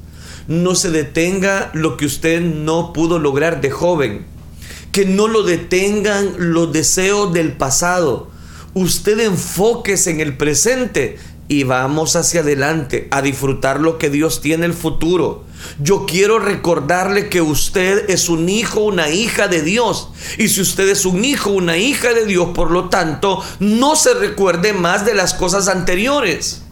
no 0.49 0.75
se 0.75 0.91
detenga 0.91 1.71
lo 1.73 1.97
que 1.97 2.07
usted 2.07 2.41
no 2.41 2.93
pudo 2.93 3.19
lograr 3.19 3.61
de 3.61 3.71
joven. 3.71 4.27
Que 4.91 5.05
no 5.05 5.29
lo 5.29 5.43
detengan 5.43 6.35
los 6.37 6.73
deseos 6.73 7.33
del 7.33 7.53
pasado. 7.53 8.31
Usted 8.75 9.21
enfóquese 9.21 10.11
en 10.11 10.21
el 10.21 10.37
presente 10.37 11.19
y 11.49 11.65
vamos 11.65 12.17
hacia 12.17 12.41
adelante 12.41 13.09
a 13.11 13.23
disfrutar 13.23 13.81
lo 13.81 13.99
que 13.99 14.11
Dios 14.11 14.41
tiene 14.41 14.65
en 14.65 14.71
el 14.73 14.77
futuro. 14.77 15.45
Yo 15.79 16.07
quiero 16.07 16.39
recordarle 16.39 17.29
que 17.29 17.43
usted 17.43 18.11
es 18.11 18.29
un 18.29 18.49
hijo, 18.49 18.81
una 18.81 19.09
hija 19.11 19.49
de 19.49 19.63
Dios. 19.63 20.09
Y 20.39 20.49
si 20.49 20.61
usted 20.61 20.89
es 20.89 21.05
un 21.05 21.25
hijo, 21.25 21.51
una 21.51 21.77
hija 21.77 22.13
de 22.13 22.27
Dios, 22.27 22.49
por 22.55 22.71
lo 22.71 22.89
tanto, 22.89 23.43
no 23.61 23.97
se 23.97 24.15
recuerde 24.15 24.73
más 24.73 25.05
de 25.05 25.15
las 25.15 25.35
cosas 25.35 25.69
anteriores. 25.69 26.63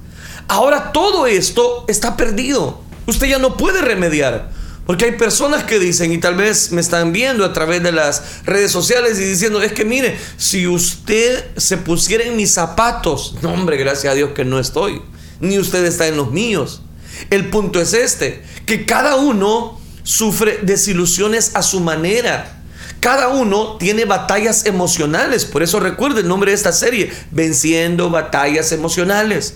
Ahora 0.48 0.92
todo 0.92 1.26
esto 1.26 1.84
está 1.88 2.16
perdido 2.16 2.90
usted 3.10 3.26
ya 3.26 3.38
no 3.38 3.56
puede 3.56 3.82
remediar. 3.82 4.50
Porque 4.86 5.04
hay 5.04 5.12
personas 5.12 5.62
que 5.64 5.78
dicen, 5.78 6.10
y 6.10 6.18
tal 6.18 6.34
vez 6.34 6.72
me 6.72 6.80
están 6.80 7.12
viendo 7.12 7.44
a 7.44 7.52
través 7.52 7.82
de 7.82 7.92
las 7.92 8.44
redes 8.44 8.72
sociales 8.72 9.20
y 9.20 9.24
diciendo, 9.24 9.62
es 9.62 9.72
que 9.72 9.84
mire, 9.84 10.18
si 10.36 10.66
usted 10.66 11.44
se 11.56 11.76
pusiera 11.76 12.24
en 12.24 12.34
mis 12.34 12.52
zapatos, 12.52 13.36
no 13.40 13.52
hombre, 13.52 13.76
gracias 13.76 14.12
a 14.12 14.16
Dios 14.16 14.30
que 14.34 14.44
no 14.44 14.58
estoy, 14.58 15.02
ni 15.38 15.58
usted 15.58 15.84
está 15.84 16.08
en 16.08 16.16
los 16.16 16.32
míos. 16.32 16.82
El 17.28 17.50
punto 17.50 17.80
es 17.80 17.92
este, 17.92 18.42
que 18.70 18.86
cada 18.86 19.16
uno 19.16 19.80
sufre 20.04 20.60
desilusiones 20.62 21.56
a 21.56 21.62
su 21.62 21.80
manera. 21.80 22.62
Cada 23.00 23.26
uno 23.26 23.78
tiene 23.78 24.04
batallas 24.04 24.64
emocionales. 24.64 25.44
Por 25.44 25.64
eso 25.64 25.80
recuerde 25.80 26.20
el 26.20 26.28
nombre 26.28 26.52
de 26.52 26.54
esta 26.54 26.70
serie, 26.70 27.10
Venciendo 27.32 28.10
batallas 28.10 28.70
emocionales. 28.70 29.54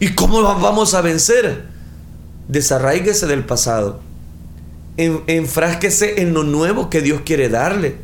¿Y 0.00 0.14
cómo 0.14 0.40
vamos 0.40 0.94
a 0.94 1.02
vencer? 1.02 1.66
desarraíguese 2.48 3.26
del 3.26 3.44
pasado. 3.44 4.00
En, 4.96 5.22
enfrásquese 5.26 6.22
en 6.22 6.32
lo 6.32 6.42
nuevo 6.42 6.88
que 6.88 7.02
Dios 7.02 7.20
quiere 7.26 7.50
darle. 7.50 7.96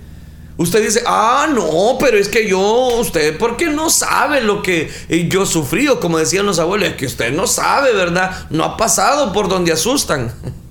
Usted 0.59 0.83
dice, 0.85 1.03
ah, 1.07 1.49
no, 1.53 1.97
pero 1.99 2.19
es 2.19 2.29
que 2.29 2.49
yo, 2.49 2.99
usted, 3.01 3.39
¿por 3.39 3.57
qué 3.57 3.71
no 3.71 3.89
sabe 3.89 4.43
lo 4.43 4.63
que 4.63 4.91
yo 5.29 5.47
sufrí? 5.47 5.87
como 6.01 6.19
decían 6.19 6.47
los 6.47 6.59
abuelos, 6.59 6.91
es 6.91 6.97
que 6.97 7.07
usted 7.07 7.33
no 7.33 7.47
sabe, 7.47 7.95
¿verdad? 7.95 8.47
No 8.51 8.65
ha 8.65 8.77
pasado 8.77 9.33
por 9.33 9.49
donde 9.49 9.73
asustan. 9.73 10.33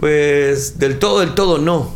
Pues 0.00 0.78
del 0.78 0.98
todo, 0.98 1.20
del 1.20 1.34
todo 1.34 1.58
no. 1.58 1.94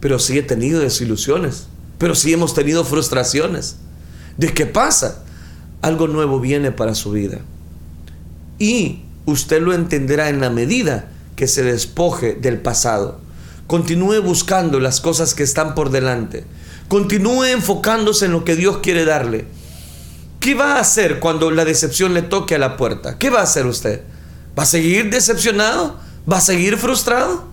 Pero 0.00 0.18
sí 0.18 0.36
he 0.36 0.42
tenido 0.42 0.80
desilusiones. 0.80 1.68
Pero 1.96 2.14
sí 2.14 2.34
hemos 2.34 2.52
tenido 2.52 2.84
frustraciones. 2.84 3.76
¿De 4.36 4.52
qué 4.52 4.66
pasa? 4.66 5.24
Algo 5.80 6.06
nuevo 6.06 6.38
viene 6.38 6.70
para 6.70 6.94
su 6.94 7.12
vida. 7.12 7.38
Y 8.58 9.04
usted 9.24 9.62
lo 9.62 9.72
entenderá 9.72 10.28
en 10.28 10.42
la 10.42 10.50
medida 10.50 11.08
que 11.34 11.48
se 11.48 11.62
despoje 11.62 12.34
del 12.34 12.58
pasado. 12.58 13.20
Continúe 13.70 14.20
buscando 14.20 14.80
las 14.80 15.00
cosas 15.00 15.32
que 15.32 15.44
están 15.44 15.76
por 15.76 15.90
delante. 15.90 16.42
Continúe 16.88 17.44
enfocándose 17.44 18.24
en 18.24 18.32
lo 18.32 18.44
que 18.44 18.56
Dios 18.56 18.78
quiere 18.78 19.04
darle. 19.04 19.44
¿Qué 20.40 20.56
va 20.56 20.74
a 20.74 20.80
hacer 20.80 21.20
cuando 21.20 21.52
la 21.52 21.64
decepción 21.64 22.12
le 22.12 22.22
toque 22.22 22.56
a 22.56 22.58
la 22.58 22.76
puerta? 22.76 23.16
¿Qué 23.16 23.30
va 23.30 23.38
a 23.38 23.44
hacer 23.44 23.66
usted? 23.66 24.02
¿Va 24.58 24.64
a 24.64 24.66
seguir 24.66 25.08
decepcionado? 25.08 26.00
¿Va 26.28 26.38
a 26.38 26.40
seguir 26.40 26.78
frustrado? 26.78 27.44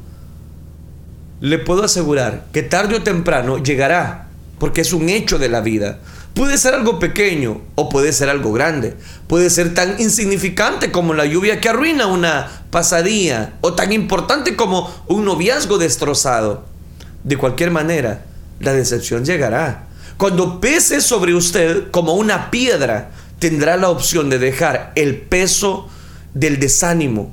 Le 1.39 1.59
puedo 1.59 1.83
asegurar 1.83 2.47
que 2.51 2.63
tarde 2.63 2.95
o 2.95 3.03
temprano 3.03 3.59
llegará, 3.59 4.26
porque 4.59 4.81
es 4.81 4.93
un 4.93 5.09
hecho 5.09 5.37
de 5.37 5.49
la 5.49 5.61
vida. 5.61 5.99
Puede 6.33 6.57
ser 6.57 6.75
algo 6.75 6.99
pequeño 6.99 7.61
o 7.75 7.89
puede 7.89 8.13
ser 8.13 8.29
algo 8.29 8.53
grande. 8.53 8.95
Puede 9.27 9.49
ser 9.49 9.73
tan 9.73 9.99
insignificante 9.99 10.91
como 10.91 11.13
la 11.13 11.25
lluvia 11.25 11.59
que 11.59 11.69
arruina 11.69 12.07
una 12.07 12.63
pasadía 12.69 13.55
o 13.61 13.73
tan 13.73 13.91
importante 13.91 14.55
como 14.55 14.93
un 15.07 15.25
noviazgo 15.25 15.77
destrozado. 15.77 16.65
De 17.23 17.37
cualquier 17.37 17.71
manera, 17.71 18.25
la 18.59 18.73
decepción 18.73 19.25
llegará. 19.25 19.87
Cuando 20.17 20.59
pese 20.59 21.01
sobre 21.01 21.33
usted 21.33 21.89
como 21.91 22.13
una 22.13 22.49
piedra, 22.51 23.11
tendrá 23.39 23.77
la 23.77 23.89
opción 23.89 24.29
de 24.29 24.39
dejar 24.39 24.91
el 24.95 25.17
peso 25.17 25.89
del 26.33 26.59
desánimo, 26.59 27.31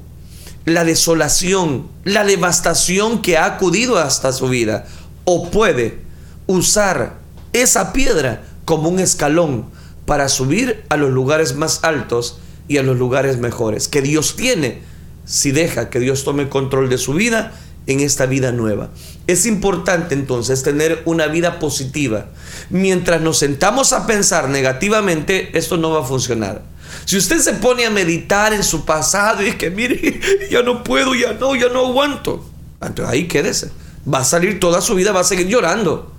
la 0.64 0.84
desolación, 0.84 1.88
la 2.04 2.24
devastación 2.24 3.22
que 3.22 3.36
ha 3.36 3.44
acudido 3.44 3.98
hasta 3.98 4.32
su 4.32 4.48
vida. 4.48 4.86
O 5.24 5.50
puede 5.50 6.03
usar 6.46 7.18
esa 7.52 7.92
piedra 7.92 8.44
como 8.64 8.88
un 8.88 8.98
escalón 8.98 9.66
para 10.06 10.28
subir 10.28 10.84
a 10.88 10.96
los 10.96 11.10
lugares 11.10 11.56
más 11.56 11.84
altos 11.84 12.38
y 12.68 12.78
a 12.78 12.82
los 12.82 12.96
lugares 12.98 13.38
mejores 13.38 13.88
que 13.88 14.02
Dios 14.02 14.36
tiene 14.36 14.82
si 15.24 15.52
deja 15.52 15.90
que 15.90 16.00
Dios 16.00 16.24
tome 16.24 16.48
control 16.48 16.88
de 16.88 16.98
su 16.98 17.14
vida 17.14 17.52
en 17.86 18.00
esta 18.00 18.26
vida 18.26 18.52
nueva. 18.52 18.90
Es 19.26 19.46
importante 19.46 20.14
entonces 20.14 20.62
tener 20.62 21.02
una 21.04 21.26
vida 21.26 21.58
positiva. 21.58 22.26
Mientras 22.70 23.20
nos 23.20 23.38
sentamos 23.38 23.92
a 23.92 24.06
pensar 24.06 24.48
negativamente, 24.48 25.56
esto 25.56 25.76
no 25.76 25.90
va 25.90 26.00
a 26.00 26.04
funcionar. 26.04 26.62
Si 27.04 27.16
usted 27.16 27.38
se 27.40 27.54
pone 27.54 27.84
a 27.84 27.90
meditar 27.90 28.52
en 28.52 28.62
su 28.62 28.84
pasado 28.84 29.42
y 29.42 29.48
es 29.48 29.56
que, 29.56 29.70
mire, 29.70 30.20
ya 30.50 30.62
no 30.62 30.84
puedo, 30.84 31.14
ya 31.14 31.32
no, 31.34 31.54
ya 31.54 31.68
no 31.68 31.86
aguanto. 31.86 32.44
Entonces 32.80 33.12
ahí 33.12 33.28
quédese. 33.28 33.70
Va 34.12 34.18
a 34.18 34.24
salir 34.24 34.60
toda 34.60 34.80
su 34.80 34.94
vida, 34.94 35.12
va 35.12 35.20
a 35.20 35.24
seguir 35.24 35.48
llorando. 35.48 36.13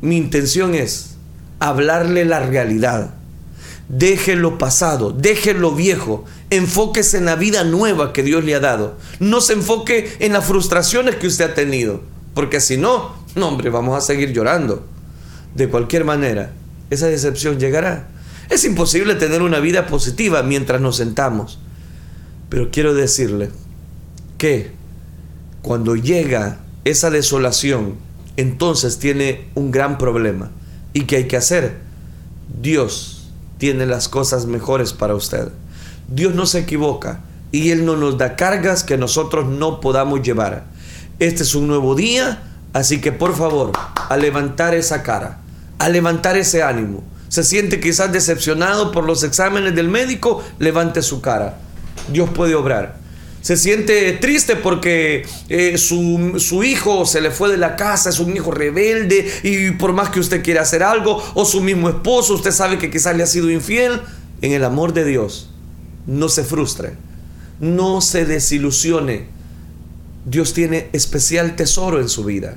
Mi 0.00 0.16
intención 0.16 0.74
es 0.74 1.16
hablarle 1.58 2.24
la 2.24 2.40
realidad. 2.40 3.14
Deje 3.88 4.36
lo 4.36 4.56
pasado, 4.56 5.10
deje 5.10 5.52
lo 5.52 5.72
viejo, 5.74 6.24
enfóquese 6.50 7.18
en 7.18 7.24
la 7.24 7.36
vida 7.36 7.64
nueva 7.64 8.12
que 8.12 8.22
Dios 8.22 8.44
le 8.44 8.54
ha 8.54 8.60
dado. 8.60 8.96
No 9.18 9.40
se 9.40 9.54
enfoque 9.54 10.16
en 10.20 10.32
las 10.32 10.44
frustraciones 10.44 11.16
que 11.16 11.26
usted 11.26 11.50
ha 11.50 11.54
tenido, 11.54 12.02
porque 12.34 12.60
si 12.60 12.76
no, 12.76 13.14
no 13.34 13.48
hombre, 13.48 13.68
vamos 13.68 13.96
a 13.96 14.00
seguir 14.00 14.32
llorando. 14.32 14.86
De 15.54 15.68
cualquier 15.68 16.04
manera, 16.04 16.52
esa 16.90 17.08
decepción 17.08 17.58
llegará. 17.58 18.08
Es 18.48 18.64
imposible 18.64 19.16
tener 19.16 19.42
una 19.42 19.60
vida 19.60 19.86
positiva 19.86 20.42
mientras 20.42 20.80
nos 20.80 20.96
sentamos. 20.96 21.58
Pero 22.48 22.70
quiero 22.70 22.94
decirle 22.94 23.50
que 24.38 24.72
cuando 25.62 25.94
llega 25.94 26.60
esa 26.84 27.10
desolación, 27.10 27.96
entonces 28.40 28.98
tiene 28.98 29.48
un 29.54 29.70
gran 29.70 29.98
problema. 29.98 30.50
¿Y 30.92 31.02
qué 31.02 31.16
hay 31.16 31.24
que 31.28 31.36
hacer? 31.36 31.78
Dios 32.60 33.28
tiene 33.58 33.86
las 33.86 34.08
cosas 34.08 34.46
mejores 34.46 34.92
para 34.92 35.14
usted. 35.14 35.48
Dios 36.08 36.34
no 36.34 36.46
se 36.46 36.60
equivoca 36.60 37.20
y 37.52 37.70
Él 37.70 37.84
no 37.84 37.96
nos 37.96 38.18
da 38.18 38.36
cargas 38.36 38.82
que 38.82 38.96
nosotros 38.96 39.46
no 39.46 39.80
podamos 39.80 40.22
llevar. 40.22 40.64
Este 41.18 41.42
es 41.42 41.54
un 41.54 41.68
nuevo 41.68 41.94
día, 41.94 42.42
así 42.72 43.00
que 43.00 43.12
por 43.12 43.36
favor, 43.36 43.72
a 44.08 44.16
levantar 44.16 44.74
esa 44.74 45.02
cara, 45.02 45.40
a 45.78 45.88
levantar 45.88 46.36
ese 46.36 46.62
ánimo. 46.62 47.04
Se 47.28 47.44
siente 47.44 47.78
quizás 47.78 48.10
decepcionado 48.10 48.90
por 48.90 49.04
los 49.04 49.22
exámenes 49.22 49.74
del 49.74 49.88
médico, 49.88 50.42
levante 50.58 51.02
su 51.02 51.20
cara. 51.20 51.58
Dios 52.10 52.30
puede 52.30 52.54
obrar 52.54 52.99
se 53.42 53.56
siente 53.56 54.12
triste 54.12 54.56
porque 54.56 55.26
eh, 55.48 55.78
su, 55.78 56.34
su, 56.38 56.62
hijo 56.62 57.06
se 57.06 57.20
le 57.20 57.30
fue 57.30 57.50
de 57.50 57.56
la 57.56 57.76
casa, 57.76 58.10
es 58.10 58.20
un 58.20 58.36
hijo 58.36 58.50
rebelde 58.50 59.30
y 59.42 59.70
por 59.72 59.92
más 59.92 60.10
que 60.10 60.20
usted 60.20 60.42
quiera 60.42 60.62
hacer 60.62 60.82
algo, 60.82 61.22
o 61.34 61.44
su 61.44 61.62
mismo 61.62 61.88
esposo, 61.88 62.34
usted 62.34 62.50
sabe 62.50 62.78
que 62.78 62.90
quizás 62.90 63.16
le 63.16 63.22
ha 63.22 63.26
sido 63.26 63.50
infiel, 63.50 64.00
en 64.42 64.52
el 64.52 64.64
amor 64.64 64.92
de 64.92 65.04
Dios, 65.04 65.50
no 66.06 66.28
se 66.28 66.44
frustre, 66.44 66.94
no 67.60 68.00
se 68.00 68.24
desilusione. 68.24 69.26
Dios 70.24 70.52
tiene 70.52 70.88
especial 70.92 71.56
tesoro 71.56 72.00
en 72.00 72.08
su 72.08 72.24
vida. 72.24 72.56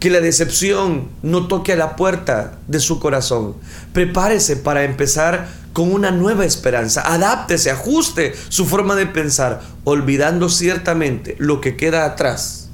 Que 0.00 0.10
la 0.10 0.20
decepción 0.20 1.08
no 1.22 1.48
toque 1.48 1.72
a 1.72 1.76
la 1.76 1.96
puerta 1.96 2.58
de 2.68 2.80
su 2.80 3.00
corazón. 3.00 3.54
Prepárese 3.92 4.56
para 4.56 4.84
empezar 4.84 5.48
con 5.76 5.92
una 5.92 6.10
nueva 6.10 6.46
esperanza. 6.46 7.02
Adáptese, 7.02 7.70
ajuste 7.70 8.32
su 8.48 8.64
forma 8.64 8.94
de 8.94 9.04
pensar, 9.04 9.60
olvidando 9.84 10.48
ciertamente 10.48 11.36
lo 11.38 11.60
que 11.60 11.76
queda 11.76 12.06
atrás 12.06 12.70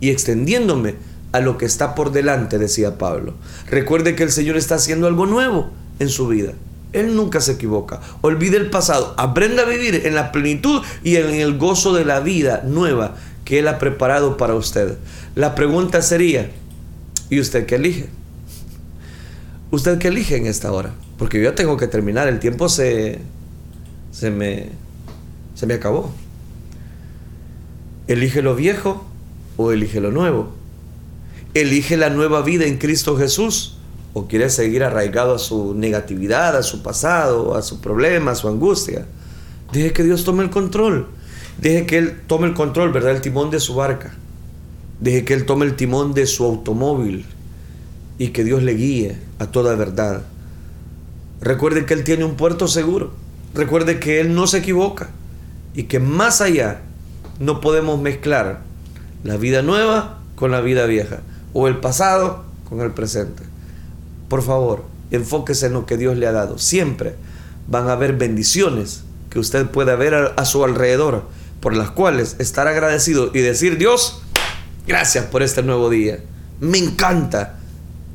y 0.00 0.08
extendiéndome 0.08 0.94
a 1.32 1.40
lo 1.40 1.58
que 1.58 1.66
está 1.66 1.94
por 1.94 2.12
delante, 2.12 2.56
decía 2.56 2.96
Pablo. 2.96 3.34
Recuerde 3.68 4.16
que 4.16 4.22
el 4.22 4.32
Señor 4.32 4.56
está 4.56 4.76
haciendo 4.76 5.06
algo 5.06 5.26
nuevo 5.26 5.68
en 5.98 6.08
su 6.08 6.28
vida. 6.28 6.54
Él 6.94 7.14
nunca 7.14 7.42
se 7.42 7.52
equivoca. 7.52 8.00
Olvide 8.22 8.56
el 8.56 8.70
pasado. 8.70 9.12
Aprenda 9.18 9.64
a 9.64 9.66
vivir 9.66 10.06
en 10.06 10.14
la 10.14 10.32
plenitud 10.32 10.80
y 11.04 11.16
en 11.16 11.34
el 11.34 11.58
gozo 11.58 11.92
de 11.92 12.06
la 12.06 12.20
vida 12.20 12.62
nueva 12.64 13.16
que 13.44 13.58
Él 13.58 13.68
ha 13.68 13.78
preparado 13.78 14.38
para 14.38 14.54
usted. 14.54 14.96
La 15.34 15.54
pregunta 15.54 16.00
sería, 16.00 16.50
¿y 17.28 17.38
usted 17.38 17.66
qué 17.66 17.74
elige? 17.74 18.08
¿Usted 19.70 19.98
qué 19.98 20.08
elige 20.08 20.38
en 20.38 20.46
esta 20.46 20.72
hora? 20.72 20.94
Porque 21.18 21.42
yo 21.42 21.54
tengo 21.54 21.76
que 21.76 21.86
terminar, 21.86 22.28
el 22.28 22.38
tiempo 22.38 22.68
se, 22.68 23.20
se, 24.12 24.30
me, 24.30 24.70
se 25.54 25.66
me 25.66 25.74
acabó. 25.74 26.12
Elige 28.06 28.42
lo 28.42 28.54
viejo 28.54 29.04
o 29.56 29.72
elige 29.72 30.00
lo 30.00 30.10
nuevo. 30.10 30.50
Elige 31.54 31.96
la 31.96 32.10
nueva 32.10 32.42
vida 32.42 32.66
en 32.66 32.76
Cristo 32.76 33.16
Jesús 33.16 33.78
o 34.12 34.26
quiere 34.28 34.50
seguir 34.50 34.84
arraigado 34.84 35.34
a 35.34 35.38
su 35.38 35.74
negatividad, 35.74 36.56
a 36.56 36.62
su 36.62 36.82
pasado, 36.82 37.54
a 37.56 37.62
su 37.62 37.80
problema, 37.80 38.32
a 38.32 38.34
su 38.34 38.48
angustia. 38.48 39.06
Deje 39.72 39.92
que 39.92 40.04
Dios 40.04 40.24
tome 40.24 40.42
el 40.42 40.50
control. 40.50 41.06
Deje 41.60 41.86
que 41.86 41.98
Él 41.98 42.20
tome 42.26 42.46
el 42.46 42.54
control, 42.54 42.92
¿verdad? 42.92 43.12
El 43.12 43.20
timón 43.20 43.50
de 43.50 43.60
su 43.60 43.74
barca. 43.74 44.14
Deje 45.00 45.24
que 45.24 45.34
Él 45.34 45.46
tome 45.46 45.66
el 45.66 45.76
timón 45.76 46.14
de 46.14 46.26
su 46.26 46.44
automóvil 46.44 47.24
y 48.18 48.28
que 48.28 48.44
Dios 48.44 48.62
le 48.62 48.74
guíe 48.74 49.18
a 49.38 49.46
toda 49.46 49.74
verdad. 49.74 50.22
Recuerde 51.40 51.86
que 51.86 51.94
Él 51.94 52.04
tiene 52.04 52.24
un 52.24 52.36
puerto 52.36 52.68
seguro. 52.68 53.12
Recuerde 53.54 54.00
que 54.00 54.20
Él 54.20 54.34
no 54.34 54.46
se 54.46 54.58
equivoca 54.58 55.10
y 55.74 55.84
que 55.84 56.00
más 56.00 56.40
allá 56.40 56.80
no 57.38 57.60
podemos 57.60 58.00
mezclar 58.00 58.60
la 59.24 59.36
vida 59.36 59.62
nueva 59.62 60.20
con 60.34 60.50
la 60.50 60.60
vida 60.60 60.86
vieja 60.86 61.20
o 61.52 61.68
el 61.68 61.78
pasado 61.78 62.44
con 62.68 62.80
el 62.80 62.92
presente. 62.92 63.42
Por 64.28 64.42
favor, 64.42 64.84
enfóquese 65.10 65.66
en 65.66 65.74
lo 65.74 65.86
que 65.86 65.96
Dios 65.96 66.16
le 66.16 66.26
ha 66.26 66.32
dado. 66.32 66.58
Siempre 66.58 67.14
van 67.68 67.88
a 67.88 67.92
haber 67.92 68.14
bendiciones 68.16 69.02
que 69.30 69.38
usted 69.38 69.66
pueda 69.66 69.96
ver 69.96 70.14
a, 70.14 70.44
su 70.44 70.64
alrededor, 70.64 71.24
por 71.60 71.74
las 71.74 71.90
cuales 71.90 72.36
estar 72.38 72.66
agradecido 72.68 73.30
y 73.34 73.40
decir, 73.40 73.78
Dios, 73.78 74.22
gracias 74.86 75.26
por 75.26 75.42
este 75.42 75.62
nuevo 75.62 75.90
día. 75.90 76.20
Me 76.60 76.78
encanta 76.78 77.58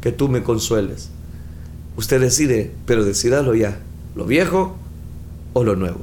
que 0.01 0.11
tú 0.11 0.29
me 0.29 0.43
consueles. 0.43 1.09
Usted 2.01 2.19
decide, 2.19 2.71
pero 2.87 3.05
decídalo 3.05 3.53
ya, 3.53 3.77
lo 4.15 4.25
viejo 4.25 4.75
o 5.53 5.63
lo 5.63 5.75
nuevo. 5.75 5.99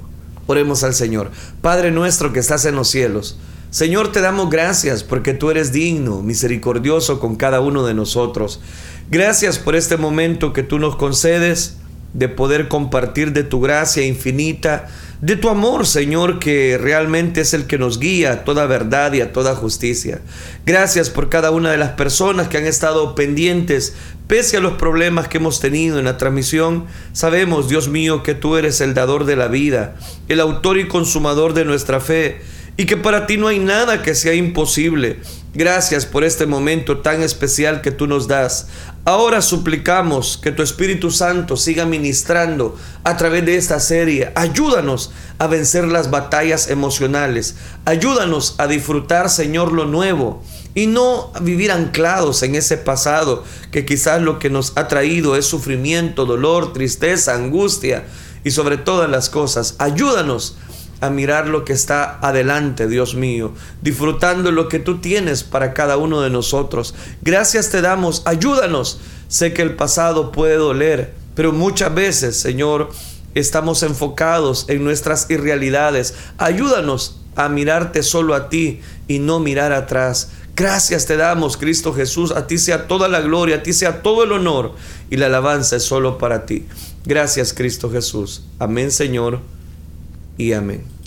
Oremos 0.46 0.84
al 0.84 0.94
Señor. 0.94 1.32
Padre 1.60 1.90
nuestro 1.90 2.32
que 2.32 2.38
estás 2.38 2.66
en 2.66 2.76
los 2.76 2.88
cielos, 2.88 3.36
Señor, 3.70 4.12
te 4.12 4.20
damos 4.20 4.48
gracias 4.48 5.02
porque 5.02 5.34
tú 5.34 5.50
eres 5.50 5.72
digno, 5.72 6.22
misericordioso 6.22 7.18
con 7.18 7.34
cada 7.34 7.60
uno 7.60 7.84
de 7.84 7.94
nosotros. 7.94 8.60
Gracias 9.10 9.58
por 9.58 9.74
este 9.74 9.96
momento 9.96 10.52
que 10.52 10.62
tú 10.62 10.78
nos 10.78 10.94
concedes 10.94 11.78
de 12.14 12.28
poder 12.28 12.68
compartir 12.68 13.32
de 13.32 13.42
tu 13.42 13.60
gracia 13.60 14.06
infinita, 14.06 14.86
de 15.20 15.36
tu 15.36 15.48
amor, 15.48 15.86
Señor, 15.86 16.38
que 16.38 16.78
realmente 16.78 17.40
es 17.40 17.54
el 17.54 17.66
que 17.66 17.78
nos 17.78 17.98
guía 17.98 18.32
a 18.32 18.44
toda 18.44 18.66
verdad 18.66 19.12
y 19.12 19.20
a 19.20 19.32
toda 19.32 19.54
justicia. 19.54 20.20
Gracias 20.64 21.10
por 21.10 21.28
cada 21.28 21.50
una 21.50 21.70
de 21.70 21.78
las 21.78 21.90
personas 21.90 22.48
que 22.48 22.58
han 22.58 22.66
estado 22.66 23.14
pendientes 23.14 23.94
Pese 24.28 24.58
a 24.58 24.60
los 24.60 24.74
problemas 24.74 25.26
que 25.26 25.38
hemos 25.38 25.58
tenido 25.58 25.98
en 25.98 26.04
la 26.04 26.18
transmisión, 26.18 26.84
sabemos, 27.14 27.70
Dios 27.70 27.88
mío, 27.88 28.22
que 28.22 28.34
tú 28.34 28.56
eres 28.56 28.82
el 28.82 28.92
dador 28.92 29.24
de 29.24 29.36
la 29.36 29.48
vida, 29.48 29.96
el 30.28 30.40
autor 30.40 30.76
y 30.76 30.86
consumador 30.86 31.54
de 31.54 31.64
nuestra 31.64 31.98
fe, 31.98 32.42
y 32.76 32.84
que 32.84 32.98
para 32.98 33.26
ti 33.26 33.38
no 33.38 33.48
hay 33.48 33.58
nada 33.58 34.02
que 34.02 34.14
sea 34.14 34.34
imposible. 34.34 35.16
Gracias 35.54 36.04
por 36.04 36.24
este 36.24 36.44
momento 36.44 36.98
tan 36.98 37.22
especial 37.22 37.80
que 37.80 37.90
tú 37.90 38.06
nos 38.06 38.28
das. 38.28 38.66
Ahora 39.06 39.40
suplicamos 39.40 40.38
que 40.40 40.52
tu 40.52 40.62
Espíritu 40.62 41.10
Santo 41.10 41.56
siga 41.56 41.86
ministrando 41.86 42.76
a 43.02 43.16
través 43.16 43.46
de 43.46 43.56
esta 43.56 43.80
serie. 43.80 44.30
Ayúdanos 44.34 45.10
a 45.38 45.46
vencer 45.46 45.86
las 45.86 46.10
batallas 46.10 46.68
emocionales. 46.68 47.56
Ayúdanos 47.86 48.56
a 48.58 48.66
disfrutar, 48.66 49.30
Señor, 49.30 49.72
lo 49.72 49.86
nuevo 49.86 50.42
y 50.74 50.86
no 50.86 51.32
vivir 51.40 51.72
anclados 51.72 52.42
en 52.42 52.54
ese 52.54 52.76
pasado 52.76 53.42
que 53.72 53.86
quizás 53.86 54.20
lo 54.20 54.38
que 54.38 54.50
nos 54.50 54.74
ha 54.76 54.86
traído 54.86 55.34
es 55.34 55.46
sufrimiento, 55.46 56.26
dolor, 56.26 56.74
tristeza, 56.74 57.34
angustia 57.34 58.04
y 58.44 58.50
sobre 58.50 58.76
todas 58.76 59.08
las 59.08 59.30
cosas. 59.30 59.76
Ayúdanos 59.78 60.58
a 61.00 61.10
mirar 61.10 61.46
lo 61.48 61.64
que 61.64 61.72
está 61.72 62.18
adelante, 62.20 62.88
Dios 62.88 63.14
mío, 63.14 63.52
disfrutando 63.82 64.50
lo 64.52 64.68
que 64.68 64.78
tú 64.78 64.98
tienes 64.98 65.44
para 65.44 65.74
cada 65.74 65.96
uno 65.96 66.20
de 66.20 66.30
nosotros. 66.30 66.94
Gracias 67.22 67.70
te 67.70 67.80
damos, 67.80 68.22
ayúdanos. 68.24 69.00
Sé 69.28 69.52
que 69.52 69.62
el 69.62 69.76
pasado 69.76 70.32
puede 70.32 70.56
doler, 70.56 71.14
pero 71.34 71.52
muchas 71.52 71.94
veces, 71.94 72.36
Señor, 72.36 72.90
estamos 73.34 73.82
enfocados 73.82 74.64
en 74.68 74.84
nuestras 74.84 75.30
irrealidades. 75.30 76.14
Ayúdanos 76.38 77.20
a 77.36 77.48
mirarte 77.48 78.02
solo 78.02 78.34
a 78.34 78.48
ti 78.48 78.80
y 79.06 79.20
no 79.20 79.38
mirar 79.38 79.72
atrás. 79.72 80.30
Gracias 80.56 81.06
te 81.06 81.16
damos, 81.16 81.56
Cristo 81.56 81.94
Jesús. 81.94 82.32
A 82.32 82.48
ti 82.48 82.58
sea 82.58 82.88
toda 82.88 83.06
la 83.06 83.20
gloria, 83.20 83.56
a 83.56 83.62
ti 83.62 83.72
sea 83.72 84.02
todo 84.02 84.24
el 84.24 84.32
honor 84.32 84.74
y 85.08 85.16
la 85.16 85.26
alabanza 85.26 85.76
es 85.76 85.84
solo 85.84 86.18
para 86.18 86.46
ti. 86.46 86.66
Gracias, 87.04 87.54
Cristo 87.54 87.90
Jesús. 87.90 88.42
Amén, 88.58 88.90
Señor, 88.90 89.40
y 90.38 90.52
amén. 90.52 90.97